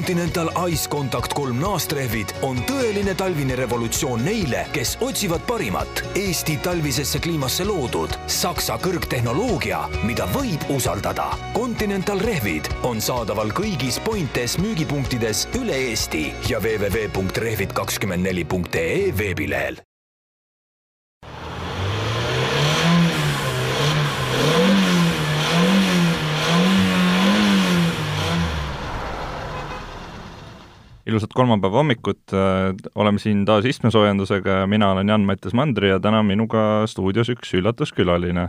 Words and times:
Continental 0.00 0.48
Ice 0.70 0.88
Contact 0.88 1.34
kolm 1.36 1.58
naastrehvid 1.60 2.30
on 2.46 2.56
tõeline 2.64 3.12
talvine 3.20 3.52
revolutsioon 3.58 4.22
neile, 4.24 4.62
kes 4.72 4.94
otsivad 5.04 5.42
parimat 5.44 6.00
Eesti 6.16 6.56
talvisesse 6.64 7.20
kliimasse 7.20 7.68
loodud 7.68 8.08
Saksa 8.24 8.80
kõrgtehnoloogia, 8.80 9.84
mida 10.08 10.24
võib 10.32 10.64
usaldada. 10.72 11.36
Continental 11.52 12.16
rehvid 12.24 12.64
on 12.88 12.96
saadaval 13.04 13.52
kõigis 13.52 14.00
Pointes 14.00 14.56
müügipunktides 14.62 15.52
üle 15.60 15.76
Eesti 15.90 16.32
ja 16.48 16.56
www.rehvid24.ee 16.64 19.12
veebilehel. 19.20 19.84
Ilusat 31.06 31.34
kolmapäeva 31.34 31.80
hommikut, 31.80 32.32
äh, 32.32 32.74
oleme 32.94 33.18
siin 33.18 33.44
taas 33.44 33.64
istmesoojendusega 33.64 34.66
mina 34.66 34.90
olen 34.92 35.08
Jan-Mattias 35.08 35.54
Mandri 35.54 35.88
ja 35.88 36.00
täna 36.00 36.22
minuga 36.22 36.86
stuudios 36.86 37.30
üks 37.32 37.54
üllatuskülaline. 37.56 38.48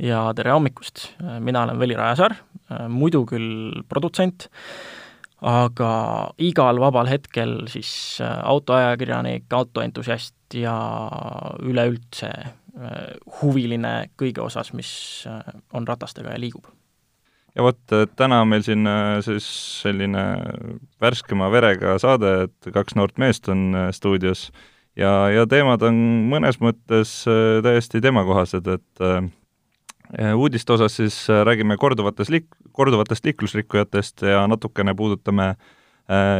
ja 0.00 0.22
tere 0.34 0.50
hommikust, 0.50 1.10
mina 1.40 1.62
olen 1.62 1.78
Veli 1.78 1.94
Rajasaar, 1.94 2.34
äh, 2.72 2.88
muidu 2.88 3.24
küll 3.26 3.82
produtsent, 3.88 4.48
aga 5.40 5.92
igal 6.38 6.80
vabal 6.80 7.08
hetkel 7.08 7.66
siis 7.68 8.18
äh, 8.20 8.40
autoajakirjanik, 8.42 9.46
autoentusiast 9.52 10.34
ja 10.54 10.76
üleüldse 11.62 12.32
huviline 13.40 14.10
kõige 14.18 14.40
osas, 14.40 14.70
mis 14.72 14.90
on 15.74 15.86
ratastega 15.86 16.32
ja 16.32 16.40
liigub 16.40 16.70
ja 17.60 17.64
vot, 17.66 17.80
täna 18.16 18.40
on 18.40 18.48
meil 18.48 18.64
siin 18.64 18.88
äh, 18.88 19.18
siis 19.24 19.46
selline 19.82 20.24
värskema 21.02 21.50
verega 21.52 21.98
saade, 22.00 22.32
et 22.46 22.70
kaks 22.72 22.96
noort 22.96 23.20
meest 23.20 23.50
on 23.52 23.70
äh, 23.76 23.90
stuudios. 23.96 24.48
Ja, 24.98 25.28
ja 25.30 25.44
teemad 25.48 25.84
on 25.86 25.98
mõnes 26.32 26.58
mõttes 26.62 27.12
äh, 27.28 27.60
täiesti 27.64 28.00
teemakohased, 28.02 28.66
et 28.78 29.04
uudiste 30.34 30.74
osas 30.74 30.96
siis 30.98 31.16
räägime 31.46 31.76
korduvatest 31.78 32.32
liik-, 32.34 32.56
korduvatest 32.74 33.28
liiklusrikkujatest 33.28 34.24
ja 34.26 34.40
natukene 34.50 34.94
puudutame 34.98 35.52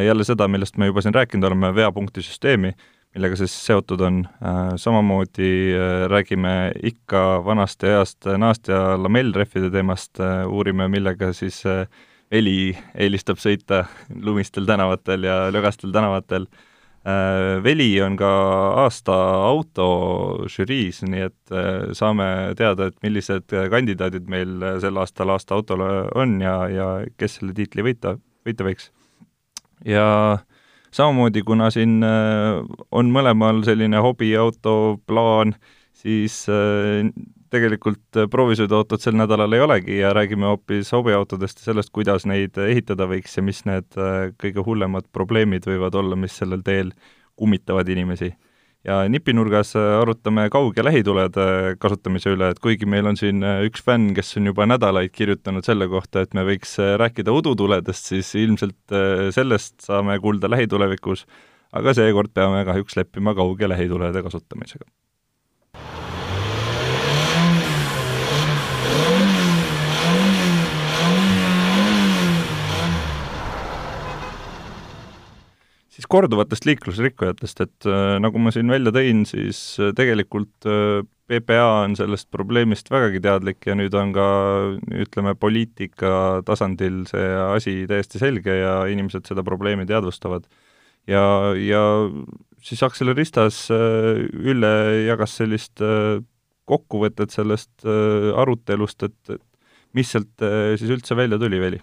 jälle 0.03 0.25
seda, 0.27 0.49
millest 0.51 0.81
me 0.83 0.89
juba 0.89 1.05
siin 1.05 1.15
rääkinud 1.15 1.47
oleme, 1.47 1.71
veapunktisüsteemi 1.77 2.73
millega 3.17 3.39
see 3.39 3.49
siis 3.51 3.67
seotud 3.71 4.03
on. 4.07 4.23
Äh, 4.45 4.73
samamoodi 4.79 5.51
äh, 5.75 6.07
räägime 6.11 6.73
ikka 6.87 7.43
vanast 7.45 7.83
ja 7.83 7.99
heast 7.99 8.27
naast- 8.39 8.71
ja 8.71 8.97
lamellrehvide 9.01 9.71
teemast, 9.75 10.21
äh, 10.21 10.47
uurime, 10.47 10.89
millega 10.89 11.33
siis 11.37 11.63
Veli 12.31 12.77
eelistab 12.95 13.41
sõita 13.43 13.85
lumistel 14.27 14.67
tänavatel 14.69 15.27
ja 15.27 15.39
lögastel 15.51 15.93
tänavatel. 15.93 16.47
Veli 17.65 17.95
on 18.05 18.13
ka 18.21 18.29
aasta 18.83 19.15
auto 19.49 19.87
žüriis, 20.53 20.99
nii 21.01 21.23
et 21.31 21.53
saame 21.97 22.27
teada, 22.59 22.91
et 22.91 22.99
millised 23.01 23.55
kandidaadid 23.73 24.29
meil 24.29 24.61
sel 24.85 25.01
aastal 25.01 25.33
aasta 25.33 25.57
autole 25.57 25.89
on 26.13 26.37
ja, 26.45 26.59
ja 26.69 26.89
kes 27.17 27.39
selle 27.39 27.57
tiitli 27.57 27.87
võita, 27.89 28.19
võita 28.45 28.69
võiks. 28.69 28.91
ja 29.89 30.05
äh, 30.37 30.45
samamoodi, 30.95 31.43
kuna 31.47 31.71
siin 31.75 32.01
äh, 32.07 32.61
on 32.91 33.13
mõlemal 33.15 33.63
selline 33.67 34.01
hobiauto 34.03 34.75
plaan, 35.07 35.55
siis 35.97 36.43
äh, 36.51 37.07
tegelikult 37.51 38.21
proovisõiduautot 38.31 39.03
sel 39.03 39.17
nädalal 39.19 39.57
ei 39.57 39.65
olegi 39.65 39.97
ja 39.99 40.13
räägime 40.15 40.47
hoopis 40.53 40.93
hobiautodest 40.95 41.63
ja 41.63 41.71
sellest, 41.71 41.91
kuidas 41.95 42.27
neid 42.31 42.59
ehitada 42.63 43.09
võiks 43.11 43.37
ja 43.39 43.47
mis 43.47 43.65
need 43.69 43.99
äh, 43.99 44.31
kõige 44.41 44.65
hullemad 44.67 45.09
probleemid 45.13 45.67
võivad 45.67 45.99
olla, 45.99 46.19
mis 46.19 46.37
sellel 46.39 46.63
teel 46.67 46.95
kummitavad 47.41 47.89
inimesi 47.89 48.33
ja 48.87 49.01
nipinurgas 49.09 49.75
äh, 49.77 49.89
arutame 50.01 50.47
kaug- 50.53 50.77
ja 50.77 50.85
lähitulede 50.87 51.77
kasutamise 51.83 52.33
üle, 52.35 52.51
et 52.53 52.63
kuigi 52.63 52.89
meil 52.89 53.11
on 53.11 53.19
siin 53.21 53.45
äh, 53.45 53.61
üks 53.69 53.85
fänn, 53.85 54.15
kes 54.17 54.37
on 54.41 54.49
juba 54.51 54.67
nädalaid 54.69 55.13
kirjutanud 55.17 55.67
selle 55.67 55.89
kohta, 55.93 56.25
et 56.25 56.35
me 56.37 56.47
võiks 56.49 56.77
äh, 56.81 56.95
rääkida 57.01 57.35
udutuledest, 57.37 58.13
siis 58.15 58.33
ilmselt 58.41 58.97
sellest 59.37 59.81
saame 59.85 60.19
kuulda 60.23 60.51
lähitulevikus, 60.51 61.27
aga 61.77 61.95
seekord 61.97 62.33
peame 62.35 62.65
kahjuks 62.69 62.97
leppima 62.97 63.37
kaug- 63.37 63.61
ja 63.61 63.69
lähitulede 63.71 64.25
kasutamisega 64.27 64.89
siis 76.01 76.09
korduvatest 76.09 76.65
liiklusrikkujatest, 76.69 77.61
et 77.61 77.89
äh, 77.89 78.17
nagu 78.23 78.41
ma 78.41 78.53
siin 78.55 78.71
välja 78.73 78.93
tõin, 78.95 79.27
siis 79.29 79.61
äh, 79.83 79.93
tegelikult 79.97 80.69
äh, 80.69 81.03
PPA 81.31 81.85
on 81.85 81.97
sellest 81.99 82.31
probleemist 82.33 82.89
vägagi 82.91 83.21
teadlik 83.23 83.69
ja 83.69 83.77
nüüd 83.79 83.95
on 83.99 84.15
ka 84.17 84.27
ütleme, 85.05 85.37
poliitika 85.39 86.41
tasandil 86.47 87.05
see 87.11 87.29
asi 87.45 87.75
täiesti 87.91 88.19
selge 88.23 88.57
ja 88.63 88.81
inimesed 88.91 89.29
seda 89.29 89.45
probleemi 89.47 89.87
teadvustavad. 89.87 90.49
ja, 91.07 91.23
ja 91.55 91.85
siis 92.65 92.83
Acceleristas 92.83 93.69
Ülle 93.71 94.73
jagas 95.07 95.37
sellist 95.39 95.79
kokkuvõtet 96.67 97.31
sellest 97.31 97.87
arutelust, 97.87 99.07
et, 99.07 99.37
et 99.37 99.47
mis 99.95 100.11
sealt 100.11 100.49
siis 100.83 100.91
üldse 100.91 101.15
välja 101.15 101.39
tuli, 101.39 101.63
Veli? 101.63 101.79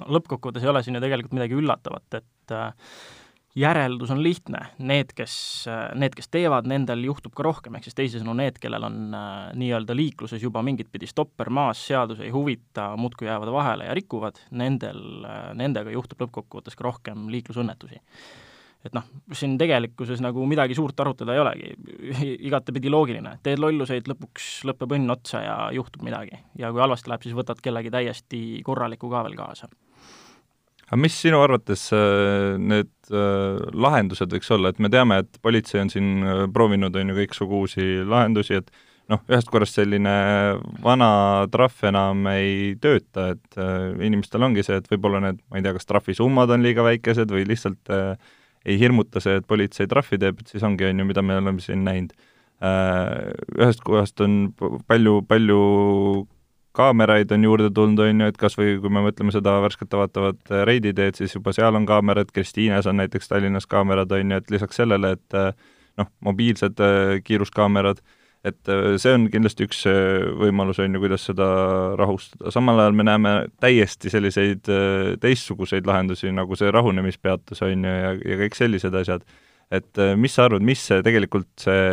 no 0.00 0.08
lõppkokkuvõttes 0.16 0.64
ei 0.64 0.72
ole 0.72 0.82
siin 0.84 0.96
ju 0.96 1.04
tegelikult 1.04 1.36
midagi 1.36 1.58
üllatavat, 1.58 2.20
et 2.20 2.54
äh, 2.56 2.94
järeldus 3.58 4.10
on 4.10 4.22
lihtne, 4.22 4.60
need, 4.78 5.14
kes, 5.16 5.34
need, 5.98 6.14
kes 6.14 6.30
teevad, 6.30 6.68
nendel 6.70 7.02
juhtub 7.04 7.34
ka 7.36 7.44
rohkem, 7.46 7.74
ehk 7.76 7.88
siis 7.88 7.96
teisisõnu 7.98 8.34
need, 8.38 8.60
kellel 8.62 8.86
on 8.86 9.16
äh, 9.16 9.32
nii-öelda 9.58 9.96
liikluses 9.96 10.42
juba 10.42 10.62
mingit 10.66 10.90
pidi 10.92 11.08
stopper 11.10 11.50
maas, 11.50 11.82
seadus 11.90 12.22
ei 12.22 12.30
huvita, 12.34 12.92
muudkui 13.00 13.26
jäävad 13.26 13.50
vahele 13.54 13.88
ja 13.90 13.96
rikuvad, 13.96 14.38
nendel 14.54 15.02
äh,, 15.26 15.50
nendega 15.58 15.90
juhtub 15.94 16.22
lõppkokkuvõttes 16.26 16.78
ka 16.78 16.86
rohkem 16.86 17.26
liiklusõnnetusi. 17.32 17.98
et 18.86 18.94
noh, 18.96 19.04
siin 19.36 19.58
tegelikkuses 19.60 20.22
nagu 20.24 20.46
midagi 20.48 20.78
suurt 20.78 21.00
arutada 21.02 21.34
ei 21.34 21.42
olegi, 21.42 21.74
igatepidi 22.48 22.92
loogiline, 22.92 23.36
teed 23.42 23.58
lolluseid, 23.60 24.06
lõpuks 24.08 24.62
lõpeb 24.70 24.94
õnn 24.96 25.10
otsa 25.18 25.42
ja 25.42 25.56
juhtub 25.74 26.06
midagi. 26.06 26.38
ja 26.58 26.70
kui 26.70 26.86
halvasti 26.86 27.10
läheb, 27.10 27.26
siis 27.26 27.36
võtad 27.36 27.58
kellegi 27.60 27.90
täiesti 27.90 28.62
korraliku 28.64 29.10
ka 29.10 29.26
veel 29.26 29.36
kaasa 29.42 29.68
aga 30.90 30.98
mis 30.98 31.14
sinu 31.22 31.38
arvates 31.38 31.86
äh, 31.94 32.58
need 32.58 32.90
äh, 33.14 33.58
lahendused 33.78 34.32
võiks 34.34 34.50
olla, 34.56 34.72
et 34.72 34.80
me 34.82 34.90
teame, 34.90 35.20
et 35.22 35.38
politsei 35.42 35.84
on 35.84 35.90
siin 35.92 36.24
äh, 36.26 36.40
proovinud, 36.50 36.96
on 36.98 37.12
ju, 37.12 37.18
kõiksugu 37.20 37.60
uusi 37.62 37.86
lahendusi, 38.02 38.58
et 38.58 38.72
noh, 39.10 39.22
ühest 39.30 39.50
korrast 39.50 39.78
selline 39.78 40.14
vana 40.82 41.10
trahv 41.50 41.86
enam 41.86 42.26
ei 42.32 42.74
tööta, 42.82 43.32
et 43.34 43.58
inimestel 44.06 44.46
ongi 44.46 44.62
see, 44.66 44.78
et 44.78 44.90
võib-olla 44.90 45.22
need, 45.24 45.40
ma 45.50 45.58
ei 45.58 45.66
tea, 45.66 45.74
kas 45.78 45.88
trahvisummad 45.88 46.54
on 46.54 46.66
liiga 46.66 46.84
väikesed 46.86 47.34
või 47.34 47.46
lihtsalt 47.48 47.90
ei 47.90 48.76
hirmuta 48.78 49.22
see, 49.22 49.40
et 49.40 49.48
politsei 49.50 49.90
trahvi 49.90 50.18
teeb, 50.22 50.42
et 50.42 50.52
siis 50.54 50.62
ongi, 50.66 50.86
on 50.86 51.02
ju, 51.02 51.08
mida 51.08 51.26
me 51.26 51.40
oleme 51.40 51.64
siin 51.64 51.82
näinud. 51.86 52.14
Ühest 52.60 53.82
kohast 53.82 54.22
on 54.22 54.52
palju, 54.86 55.16
palju 55.26 55.60
kaameraid 56.76 57.32
on 57.34 57.44
juurde 57.44 57.70
tulnud, 57.74 57.98
on 58.04 58.22
ju, 58.22 58.28
et 58.30 58.38
kas 58.38 58.56
või 58.58 58.76
kui 58.82 58.92
me 58.92 59.02
mõtleme 59.04 59.34
seda 59.34 59.56
värsket 59.64 59.94
avatavat 59.96 60.52
äh, 60.52 60.62
Reidi 60.68 60.92
teed, 60.96 61.18
siis 61.18 61.34
juba 61.34 61.54
seal 61.56 61.76
on 61.76 61.88
kaamerad, 61.88 62.30
Kristiines 62.34 62.86
on 62.90 63.00
näiteks 63.00 63.30
Tallinnas 63.30 63.66
kaamerad, 63.70 64.12
on 64.14 64.34
ju, 64.34 64.40
et 64.40 64.54
lisaks 64.54 64.80
sellele, 64.82 65.14
et 65.18 65.38
äh, 65.38 65.50
noh, 66.00 66.10
mobiilsed 66.26 66.80
äh, 66.84 67.18
kiiruskaamerad, 67.26 68.02
et 68.46 68.70
see 68.96 69.10
on 69.12 69.26
kindlasti 69.28 69.66
üks 69.66 69.82
võimalus, 70.40 70.78
on 70.80 70.94
ju, 70.96 71.00
kuidas 71.02 71.26
seda 71.28 71.46
rahustada, 72.00 72.48
samal 72.54 72.78
ajal 72.80 72.94
me 72.96 73.04
näeme 73.04 73.32
täiesti 73.60 74.08
selliseid 74.08 74.70
teistsuguseid 75.20 75.84
lahendusi, 75.84 76.30
nagu 76.32 76.56
see 76.56 76.72
rahunemispeatus, 76.72 77.60
on 77.66 77.84
ju, 77.84 77.98
ja, 78.06 78.14
ja 78.16 78.38
kõik 78.40 78.56
sellised 78.56 78.96
asjad 78.96 79.26
et 79.70 80.00
äh, 80.02 80.16
mis 80.18 80.34
sa 80.34 80.48
arvad, 80.48 80.64
mis 80.66 80.82
see 80.90 81.02
tegelikult 81.06 81.50
see 81.62 81.84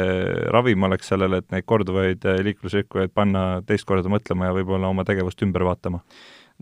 ravim 0.54 0.88
oleks 0.88 1.12
sellele, 1.14 1.42
et 1.44 1.54
neid 1.54 1.68
korduvaid 1.70 2.26
äh, 2.26 2.42
liiklusrikkujaid 2.48 3.14
panna 3.16 3.46
teist 3.68 3.88
korda 3.90 4.10
mõtlema 4.12 4.50
ja 4.50 4.58
võib-olla 4.58 4.90
oma 4.92 5.06
tegevust 5.08 5.44
ümber 5.46 5.68
vaatama? 5.68 6.02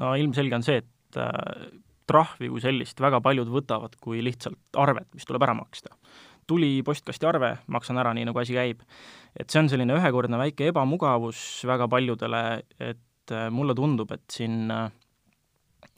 no 0.02 0.14
ilmselge 0.20 0.60
on 0.60 0.66
see, 0.68 0.84
et 0.84 1.20
äh, 1.22 1.70
trahvi 2.10 2.52
kui 2.52 2.62
sellist 2.64 3.00
väga 3.02 3.22
paljud 3.24 3.50
võtavad 3.52 3.96
kui 4.02 4.22
lihtsalt 4.26 4.80
arvet, 4.82 5.08
mis 5.16 5.26
tuleb 5.28 5.48
ära 5.48 5.56
maksta. 5.58 5.96
tuli 6.48 6.84
postkasti 6.86 7.26
arve, 7.26 7.56
maksan 7.68 7.98
ära, 7.98 8.14
nii 8.14 8.28
nagu 8.30 8.44
asi 8.44 8.58
käib. 8.58 8.84
et 9.40 9.50
see 9.50 9.64
on 9.64 9.72
selline 9.72 9.96
ühekordne 9.96 10.38
väike 10.42 10.70
ebamugavus 10.74 11.64
väga 11.66 11.88
paljudele, 11.88 12.44
et 12.80 13.00
mulle 13.52 13.74
tundub, 13.74 14.12
et 14.12 14.28
siin 14.32 14.70
äh, 14.72 14.92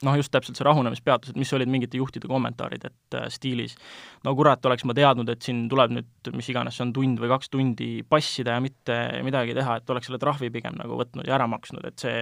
noh, 0.06 0.16
just 0.18 0.32
täpselt 0.34 0.58
see 0.58 0.66
rahunemispeatus, 0.66 1.32
et 1.32 1.40
mis 1.40 1.52
olid 1.56 1.70
mingite 1.70 1.98
juhtide 1.98 2.30
kommentaarid, 2.30 2.86
et 2.86 3.18
äh, 3.18 3.26
stiilis 3.34 3.76
no 4.26 4.34
kurat, 4.38 4.64
oleks 4.70 4.86
ma 4.88 4.96
teadnud, 4.96 5.28
et 5.32 5.44
siin 5.44 5.66
tuleb 5.70 5.94
nüüd 5.96 6.32
mis 6.36 6.50
iganes 6.52 6.78
see 6.78 6.86
on, 6.86 6.94
tund 6.96 7.22
või 7.22 7.30
kaks 7.32 7.52
tundi 7.54 7.90
passida 8.08 8.56
ja 8.56 8.64
mitte 8.64 8.98
midagi 9.26 9.56
teha, 9.58 9.78
et 9.80 9.94
oleks 9.94 10.10
selle 10.10 10.22
trahvi 10.22 10.52
pigem 10.54 10.78
nagu 10.78 10.98
võtnud 11.00 11.28
ja 11.28 11.38
ära 11.38 11.48
maksnud, 11.50 11.86
et 11.88 12.06
see 12.06 12.20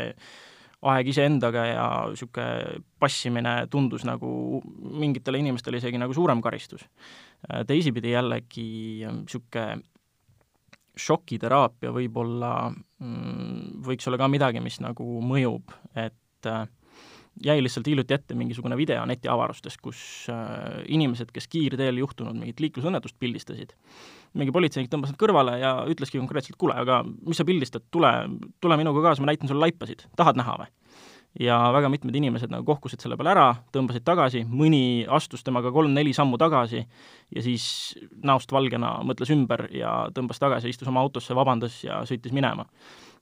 aeg 0.87 1.09
iseendaga 1.11 1.63
ja 1.67 1.87
niisugune 2.11 2.81
passimine 3.01 3.55
tundus 3.73 4.05
nagu 4.07 4.61
mingitele 4.77 5.41
inimestele 5.41 5.81
isegi 5.81 5.99
nagu 5.99 6.15
suurem 6.15 6.43
karistus. 6.45 6.85
teisipidi 7.67 8.13
jällegi 8.13 8.69
niisugune 9.09 9.83
šokiteraapia 10.97 11.93
võib-olla 11.93 12.53
mm, 12.73 13.83
võiks 13.85 14.09
olla 14.09 14.21
ka 14.21 14.29
midagi, 14.33 14.63
mis 14.65 14.79
nagu 14.81 15.21
mõjub, 15.25 15.75
et 15.93 16.49
äh, 16.49 16.65
jäi 17.45 17.63
lihtsalt 17.63 17.87
hiljuti 17.87 18.15
ette 18.15 18.35
mingisugune 18.35 18.77
video 18.77 19.05
netiavarustest, 19.09 19.81
kus 19.83 19.99
äh, 20.33 20.81
inimesed, 20.89 21.33
kes 21.35 21.49
kiirteel 21.53 22.01
juhtunud 22.01 22.37
mingit 22.39 22.61
liiklusõnnetust 22.65 23.19
pildistasid, 23.21 23.75
mingi 24.37 24.55
politseinik 24.55 24.91
tõmbas 24.93 25.13
nad 25.13 25.21
kõrvale 25.21 25.59
ja 25.61 25.77
ütleski 25.91 26.21
konkreetselt, 26.21 26.59
kuule, 26.61 26.77
aga 26.81 27.03
mis 27.05 27.41
sa 27.41 27.47
pildistad, 27.49 27.85
tule, 27.91 28.13
tule 28.61 28.81
minuga 28.81 29.05
kaasa, 29.09 29.25
ma 29.25 29.33
näitan 29.33 29.51
sulle 29.51 29.67
laipasid, 29.67 30.09
tahad 30.17 30.41
näha 30.41 30.61
või? 30.65 30.73
ja 31.41 31.57
väga 31.73 31.89
mitmed 31.93 32.15
inimesed 32.17 32.49
nagu 32.53 32.65
kohkusid 32.65 33.03
selle 33.03 33.17
peale 33.19 33.33
ära, 33.35 33.47
tõmbasid 33.75 34.05
tagasi, 34.07 34.45
mõni 34.49 35.05
astus 35.13 35.45
temaga 35.45 35.73
kolm-neli 35.75 36.15
sammu 36.17 36.39
tagasi 36.41 36.81
ja 36.81 37.43
siis 37.45 37.67
näost 38.25 38.53
valgena 38.53 38.97
mõtles 39.05 39.33
ümber 39.35 39.67
ja 39.75 40.07
tõmbas 40.17 40.41
tagasi, 40.41 40.73
istus 40.73 40.89
oma 40.89 41.03
autosse, 41.05 41.37
vabandas 41.37 41.83
ja 41.85 42.01
sõitis 42.09 42.33
minema. 42.37 42.65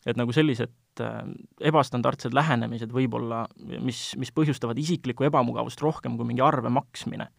Et 0.06 0.18
nagu 0.20 0.34
sellised 0.36 1.02
äh, 1.02 1.22
ebastandardsed 1.70 2.36
lähenemised 2.36 2.92
võib-olla, 2.92 3.44
mis, 3.80 4.10
mis 4.20 4.32
põhjustavad 4.36 4.78
isiklikku 4.80 5.28
ebamugavust 5.28 5.82
rohkem 5.84 6.18
kui 6.18 6.28
mingi 6.28 6.44
arve 6.44 6.72
maksmine, 6.72 7.30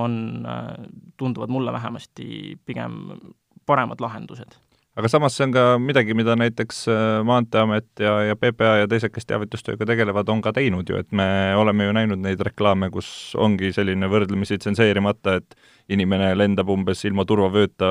on, 0.00 0.18
äh, 0.48 0.74
tunduvad 1.20 1.52
mulle 1.54 1.72
vähemasti 1.74 2.58
pigem 2.66 3.18
paremad 3.66 4.02
lahendused. 4.02 4.58
Aga 4.94 5.08
samas 5.10 5.34
see 5.34 5.48
on 5.48 5.52
ka 5.54 5.62
midagi, 5.82 6.14
mida 6.14 6.36
näiteks 6.38 6.84
äh, 6.86 6.98
Maanteeamet 7.26 8.02
ja, 8.02 8.12
ja 8.28 8.36
PPA 8.38 8.76
ja 8.78 8.90
teised, 8.90 9.10
kes 9.14 9.26
teavitustööga 9.26 9.88
tegelevad, 9.90 10.28
on 10.30 10.42
ka 10.42 10.52
teinud 10.54 10.90
ju, 10.90 11.00
et 11.02 11.10
me 11.10 11.26
oleme 11.58 11.88
ju 11.88 11.94
näinud 11.96 12.22
neid 12.22 12.42
reklaame, 12.46 12.92
kus 12.94 13.08
ongi 13.34 13.72
selline 13.74 14.06
võrdlemisi 14.10 14.60
tsenseerimata, 14.62 15.40
et 15.40 15.58
inimene 15.94 16.30
lendab 16.38 16.70
umbes 16.70 17.02
ilma 17.10 17.26
turvavööta 17.26 17.90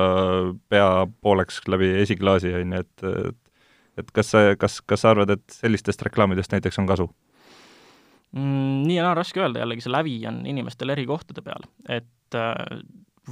pea 0.72 0.88
pooleks 1.20 1.60
läbi 1.68 1.92
esiklaasi, 2.06 2.54
on 2.62 2.72
ju, 2.72 2.84
et 2.86 3.42
et 3.98 4.10
kas 4.14 4.32
sa, 4.34 4.42
kas, 4.58 4.80
kas 4.80 5.04
sa 5.04 5.14
arvad, 5.14 5.30
et 5.36 5.58
sellistest 5.60 6.02
reklaamidest 6.02 6.52
näiteks 6.56 6.80
on 6.82 6.90
kasu? 6.90 7.08
mm,? 8.32 8.82
Nii 8.88 8.98
ja 8.98 9.06
naa 9.06 9.14
raske 9.18 9.40
öelda, 9.40 9.62
jällegi 9.62 9.84
see 9.84 9.94
lävi 9.94 10.16
on 10.28 10.42
inimestel 10.50 10.92
eri 10.94 11.06
kohtade 11.08 11.44
peal, 11.44 11.68
et 11.88 12.38
äh, 12.38 12.80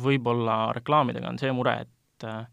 võib-olla 0.03 0.73
reklaamidega 0.77 1.33
on 1.33 1.41
see 1.41 1.53
mure, 1.55 1.75
et 1.87 2.29
äh, 2.29 2.45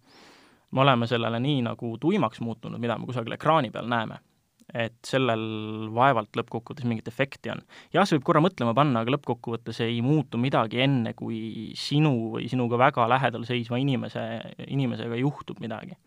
me 0.71 0.81
oleme 0.85 1.07
sellele 1.09 1.39
nii 1.43 1.61
nagu 1.69 1.95
tuimaks 2.01 2.41
muutunud, 2.45 2.81
mida 2.81 2.97
me 2.97 3.09
kusagil 3.09 3.37
ekraani 3.37 3.71
peal 3.73 3.89
näeme. 3.89 4.23
et 4.69 4.99
sellel 5.01 5.87
vaevalt 5.97 6.37
lõppkokkuvõttes 6.37 6.85
mingit 6.85 7.07
efekti 7.09 7.49
on. 7.49 7.63
jah, 7.93 8.05
see 8.05 8.19
võib 8.19 8.25
korra 8.27 8.41
mõtlema 8.45 8.75
panna, 8.77 9.01
aga 9.01 9.15
lõppkokkuvõttes 9.15 9.79
ei 9.81 9.97
muutu 10.05 10.37
midagi 10.37 10.83
enne, 10.83 11.15
kui 11.17 11.71
sinu 11.73 12.35
või 12.35 12.45
sinuga 12.51 12.77
väga 12.77 13.07
lähedal 13.09 13.47
seisva 13.49 13.79
inimese, 13.81 14.21
inimesega 14.67 15.17
juhtub 15.23 15.57
midagi. 15.63 15.97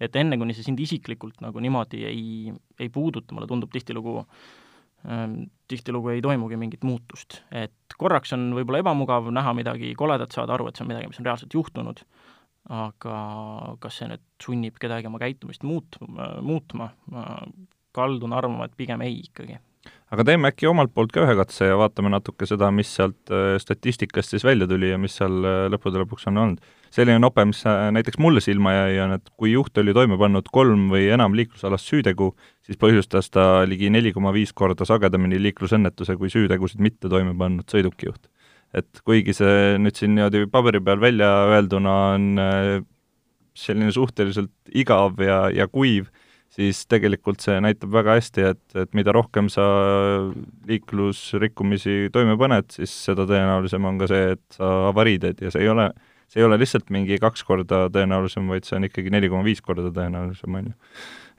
Et 0.00 0.16
enne, 0.16 0.38
kuni 0.40 0.56
see 0.56 0.66
sind 0.66 0.80
isiklikult 0.80 1.42
nagu 1.44 1.60
niimoodi 1.62 2.04
ei, 2.08 2.54
ei 2.78 2.88
puuduta, 2.92 3.34
mulle 3.34 3.48
tundub 3.50 3.72
tihtilugu 3.74 4.16
ähm, 4.22 5.40
tihtilugu 5.68 6.14
ei 6.14 6.24
toimugi 6.24 6.58
mingit 6.60 6.86
muutust. 6.86 7.42
et 7.50 7.98
korraks 7.98 8.32
on 8.36 8.50
võib-olla 8.56 8.82
ebamugav 8.84 9.30
näha 9.34 9.54
midagi 9.58 9.94
koledat, 9.98 10.34
saada 10.34 10.56
aru, 10.56 10.68
et 10.68 10.78
see 10.78 10.86
on 10.86 10.92
midagi, 10.92 11.10
mis 11.10 11.20
on 11.22 11.28
reaalselt 11.28 11.54
juhtunud, 11.54 12.04
aga 12.78 13.16
kas 13.82 14.00
see 14.00 14.10
nüüd 14.10 14.24
sunnib 14.42 14.78
kedagi 14.80 15.08
oma 15.10 15.20
käitumist 15.22 15.64
muut-, 15.66 16.00
muutma, 16.44 16.92
ma 17.12 17.24
kaldun 17.96 18.34
arvama, 18.36 18.68
et 18.68 18.76
pigem 18.78 19.02
ei 19.06 19.22
ikkagi. 19.24 19.58
Aga 20.14 20.24
teeme 20.24 20.48
äkki 20.48 20.68
omalt 20.70 20.92
poolt 20.96 21.12
ka 21.12 21.24
ühe 21.26 21.34
katse 21.36 21.68
ja 21.68 21.76
vaatame 21.80 22.10
natuke 22.12 22.46
seda, 22.48 22.70
mis 22.74 22.90
sealt 22.96 23.32
äh, 23.34 23.56
statistikast 23.60 24.32
siis 24.32 24.44
välja 24.46 24.68
tuli 24.70 24.92
ja 24.92 24.98
mis 25.00 25.18
seal 25.20 25.36
äh, 25.44 25.66
lõppude 25.72 26.00
lõpuks 26.02 26.28
on 26.30 26.40
olnud. 26.44 26.74
selline 26.94 27.20
nope, 27.20 27.44
mis 27.48 27.60
äh, 27.68 27.88
näiteks 27.92 28.20
mulle 28.22 28.40
silma 28.44 28.72
jäi, 28.72 29.00
on, 29.04 29.16
et 29.18 29.28
kui 29.36 29.52
juht 29.52 29.78
oli 29.78 29.94
toime 29.96 30.16
pannud 30.20 30.48
kolm 30.52 30.88
või 30.92 31.10
enam 31.12 31.36
liiklusalast 31.36 31.92
süütegu, 31.92 32.32
siis 32.64 32.80
põhjustas 32.80 33.28
ta 33.34 33.66
ligi 33.68 33.90
neli 33.92 34.14
koma 34.16 34.32
viis 34.32 34.54
korda 34.56 34.88
sagedamini 34.88 35.40
liiklusõnnetuse 35.48 36.16
kui 36.16 36.32
süütegusid 36.32 36.80
mitte 36.84 37.12
toime 37.12 37.36
pannud 37.36 37.68
sõidukijuht 37.68 38.30
et 38.76 39.00
kuigi 39.04 39.32
see 39.32 39.76
nüüd 39.80 39.96
siin 39.96 40.12
niimoodi 40.16 40.44
paberi 40.52 40.80
peal 40.84 41.00
välja 41.00 41.28
öelduna 41.54 41.92
on 42.14 42.26
selline 43.56 43.92
suhteliselt 43.92 44.52
igav 44.76 45.20
ja, 45.24 45.46
ja 45.54 45.66
kuiv, 45.72 46.10
siis 46.58 46.82
tegelikult 46.90 47.42
see 47.44 47.60
näitab 47.62 47.92
väga 47.94 48.16
hästi, 48.18 48.46
et, 48.52 48.62
et 48.82 48.94
mida 48.98 49.14
rohkem 49.14 49.50
sa 49.52 49.64
liiklusrikkumisi 50.68 52.08
toime 52.14 52.34
paned, 52.40 52.70
siis 52.74 52.94
seda 53.06 53.28
tõenäolisem 53.28 53.86
on 53.86 54.00
ka 54.00 54.10
see, 54.10 54.34
et 54.34 54.58
sa 54.58 54.72
avarii 54.88 55.20
teed 55.22 55.44
ja 55.44 55.54
see 55.54 55.62
ei 55.66 55.70
ole, 55.70 55.92
see 56.26 56.42
ei 56.42 56.48
ole 56.48 56.58
lihtsalt 56.58 56.90
mingi 56.94 57.20
kaks 57.22 57.46
korda 57.46 57.86
tõenäolisem, 57.94 58.50
vaid 58.50 58.66
see 58.66 58.78
on 58.80 58.88
ikkagi 58.90 59.14
neli 59.14 59.30
koma 59.30 59.46
viis 59.46 59.62
korda 59.64 59.92
tõenäolisem, 59.94 60.58
on 60.58 60.72
ju 60.72 60.76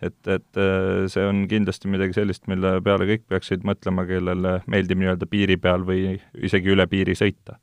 et, 0.01 0.16
et 0.27 0.60
äh, 0.60 1.06
see 1.12 1.25
on 1.27 1.44
kindlasti 1.51 1.92
midagi 1.92 2.15
sellist, 2.15 2.45
mille 2.51 2.77
peale 2.86 3.07
kõik 3.10 3.25
peaksid 3.31 3.65
mõtlema, 3.68 4.06
kellele 4.10 4.60
meeldib 4.72 5.01
nii-öelda 5.01 5.27
piiri 5.30 5.60
peal 5.62 5.83
või 5.88 6.15
isegi 6.39 6.72
üle 6.75 6.88
piiri 6.92 7.18
sõita. 7.19 7.60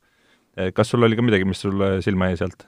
Äh, 0.57 0.69
kas 0.75 0.93
sul 0.93 1.05
oli 1.07 1.17
ka 1.17 1.25
midagi, 1.25 1.47
mis 1.49 1.61
sulle 1.65 1.97
silma 2.05 2.29
jäi 2.31 2.43
sealt? 2.43 2.67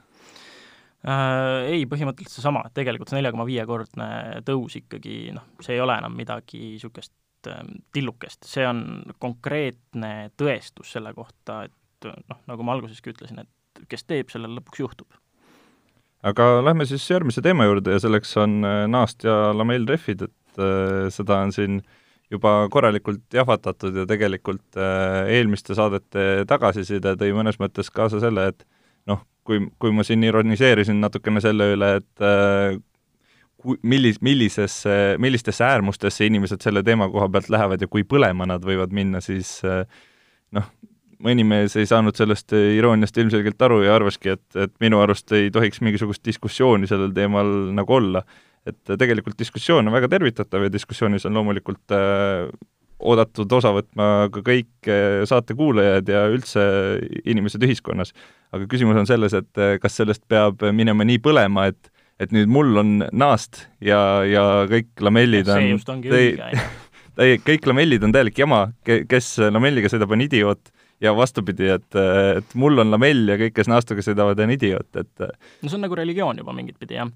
Äh, 1.08 1.70
ei, 1.72 1.84
põhimõtteliselt 1.88 2.42
seesama, 2.42 2.66
et 2.68 2.74
tegelikult 2.76 3.08
see 3.12 3.16
nelja 3.20 3.32
koma 3.32 3.46
viiekordne 3.48 4.08
tõus 4.48 4.76
ikkagi 4.82 5.30
noh, 5.32 5.46
see 5.64 5.78
ei 5.78 5.84
ole 5.84 5.96
enam 5.96 6.12
midagi 6.12 6.60
niisugust 6.74 7.48
ähm, 7.48 7.78
tillukest, 7.96 8.44
see 8.44 8.66
on 8.68 8.82
konkreetne 9.24 10.34
tõestus 10.40 10.92
selle 10.98 11.14
kohta, 11.16 11.62
et 11.70 12.10
noh, 12.28 12.42
nagu 12.52 12.68
ma 12.68 12.76
alguseski 12.76 13.14
ütlesin, 13.14 13.46
et 13.46 13.86
kes 13.88 14.04
teeb, 14.04 14.28
sellel 14.34 14.58
lõpuks 14.58 14.82
juhtub. 14.84 15.16
Aga 16.28 16.50
lähme 16.68 16.84
siis 16.84 17.06
järgmise 17.08 17.40
teema 17.46 17.64
juurde 17.64 17.96
ja 17.96 18.02
selleks 18.04 18.36
on 18.44 18.60
äh, 18.68 18.82
naast 18.92 19.24
ja 19.24 19.54
lamellrehvid, 19.56 20.26
et 20.28 20.60
äh, 20.60 21.06
seda 21.16 21.38
on 21.46 21.56
siin 21.56 21.80
juba 22.30 22.68
korralikult 22.70 23.24
jahvatatud 23.34 23.96
ja 24.02 24.04
tegelikult 24.10 24.76
äh, 24.76 25.32
eelmiste 25.38 25.80
saadete 25.80 26.44
tagasiside 26.50 27.16
tõi 27.24 27.32
mõnes 27.40 27.56
mõttes 27.64 27.88
kaasa 27.88 28.20
selle, 28.20 28.50
et 28.52 28.68
kui, 29.50 29.66
kui 29.82 29.96
ma 29.96 30.06
siin 30.06 30.24
ironiseerisin 30.28 31.02
natukene 31.02 31.42
selle 31.44 31.72
üle, 31.74 31.90
et 32.00 32.26
kui, 33.60 33.80
millis, 33.82 34.22
millisesse, 34.26 34.96
millistesse 35.22 35.66
äärmustesse 35.66 36.30
inimesed 36.30 36.62
selle 36.64 36.84
teema 36.86 37.10
koha 37.12 37.28
pealt 37.34 37.50
lähevad 37.50 37.82
ja 37.82 37.90
kui 37.92 38.06
põlema 38.08 38.48
nad 38.50 38.66
võivad 38.66 38.94
minna, 38.96 39.24
siis 39.26 39.58
noh, 39.66 40.70
mõni 41.24 41.46
mees 41.48 41.76
ei 41.80 41.88
saanud 41.90 42.18
sellest 42.18 42.54
irooniast 42.56 43.18
ilmselgelt 43.20 43.62
aru 43.68 43.82
ja 43.84 43.96
arvaski, 43.98 44.36
et, 44.38 44.46
et 44.56 44.76
minu 44.84 45.02
arust 45.04 45.32
ei 45.36 45.52
tohiks 45.54 45.82
mingisugust 45.86 46.24
diskussiooni 46.26 46.88
sellel 46.90 47.12
teemal 47.16 47.50
nagu 47.76 48.00
olla. 48.00 48.24
et 48.68 48.92
tegelikult 49.00 49.40
diskussioon 49.40 49.88
on 49.88 49.94
väga 49.96 50.10
tervitatav 50.12 50.66
ja 50.66 50.72
diskussioonis 50.72 51.26
on 51.26 51.34
loomulikult 51.34 51.94
äh, 51.96 52.50
oodatud 53.00 53.52
osa 53.56 53.72
võtma 53.76 54.08
ka 54.34 54.44
kõik 54.46 54.90
äh, 54.92 55.22
saatekuulajad 55.30 56.12
ja 56.12 56.26
üldse 56.32 56.64
inimesed 57.24 57.64
ühiskonnas. 57.64 58.14
aga 58.52 58.68
küsimus 58.70 59.00
on 59.00 59.08
selles, 59.10 59.36
et 59.38 59.62
äh, 59.62 59.78
kas 59.82 59.96
sellest 60.00 60.26
peab 60.28 60.64
minema 60.76 61.08
nii 61.08 61.22
põlema, 61.24 61.70
et 61.72 61.92
et 62.20 62.34
nüüd 62.36 62.50
mul 62.52 62.76
on 62.82 62.90
naast 63.16 63.64
ja, 63.80 64.26
ja 64.28 64.44
kõik 64.68 64.90
lamellid 65.00 65.48
on 65.48 65.62
see 65.62 65.72
just 65.72 65.92
ongi 65.94 66.12
õige, 66.12 66.52
jah 66.52 66.70
kõik 67.50 67.68
lamellid 67.68 68.04
on 68.04 68.14
täielik 68.16 68.38
jama, 68.40 68.70
kes 68.84 69.34
lamelliga 69.52 69.90
sõidab, 69.92 70.14
on 70.16 70.24
idioot 70.24 70.72
ja 71.04 71.12
vastupidi, 71.16 71.68
et, 71.72 71.96
et 72.40 72.54
mul 72.60 72.80
on 72.80 72.92
lamell 72.94 73.28
ja 73.32 73.36
kõik, 73.40 73.56
kes 73.58 73.70
naastuga 73.72 74.04
sõidavad, 74.04 74.40
on 74.44 74.54
idioot, 74.56 75.00
et 75.00 75.24
no 75.26 75.68
see 75.72 75.78
on 75.78 75.84
nagu 75.84 75.98
religioon 76.00 76.40
juba 76.40 76.56
mingit 76.56 76.80
pidi, 76.80 76.96
jah. 77.00 77.12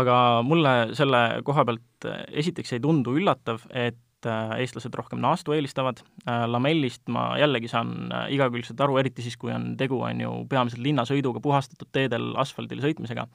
aga 0.00 0.16
mulle 0.46 0.94
selle 0.96 1.22
koha 1.44 1.66
pealt 1.68 2.08
esiteks 2.30 2.76
ei 2.76 2.84
tundu 2.84 3.16
üllatav, 3.20 3.64
et 3.72 4.00
äh, 4.28 4.56
eestlased 4.62 4.94
rohkem 4.96 5.20
naastu 5.22 5.54
eelistavad, 5.56 6.02
äh, 6.26 6.44
lamellist 6.50 7.08
ma 7.12 7.30
jällegi 7.40 7.70
saan 7.70 8.12
äh, 8.12 8.28
igakülgselt 8.36 8.80
aru, 8.80 8.98
eriti 9.00 9.24
siis, 9.24 9.38
kui 9.40 9.52
on 9.54 9.74
tegu, 9.80 10.00
on 10.06 10.22
ju, 10.22 10.36
peamiselt 10.50 10.82
linnasõiduga 10.84 11.42
puhastatud 11.44 11.90
teedel 11.92 12.32
asfaldil 12.40 12.82
sõitmisega 12.84 13.28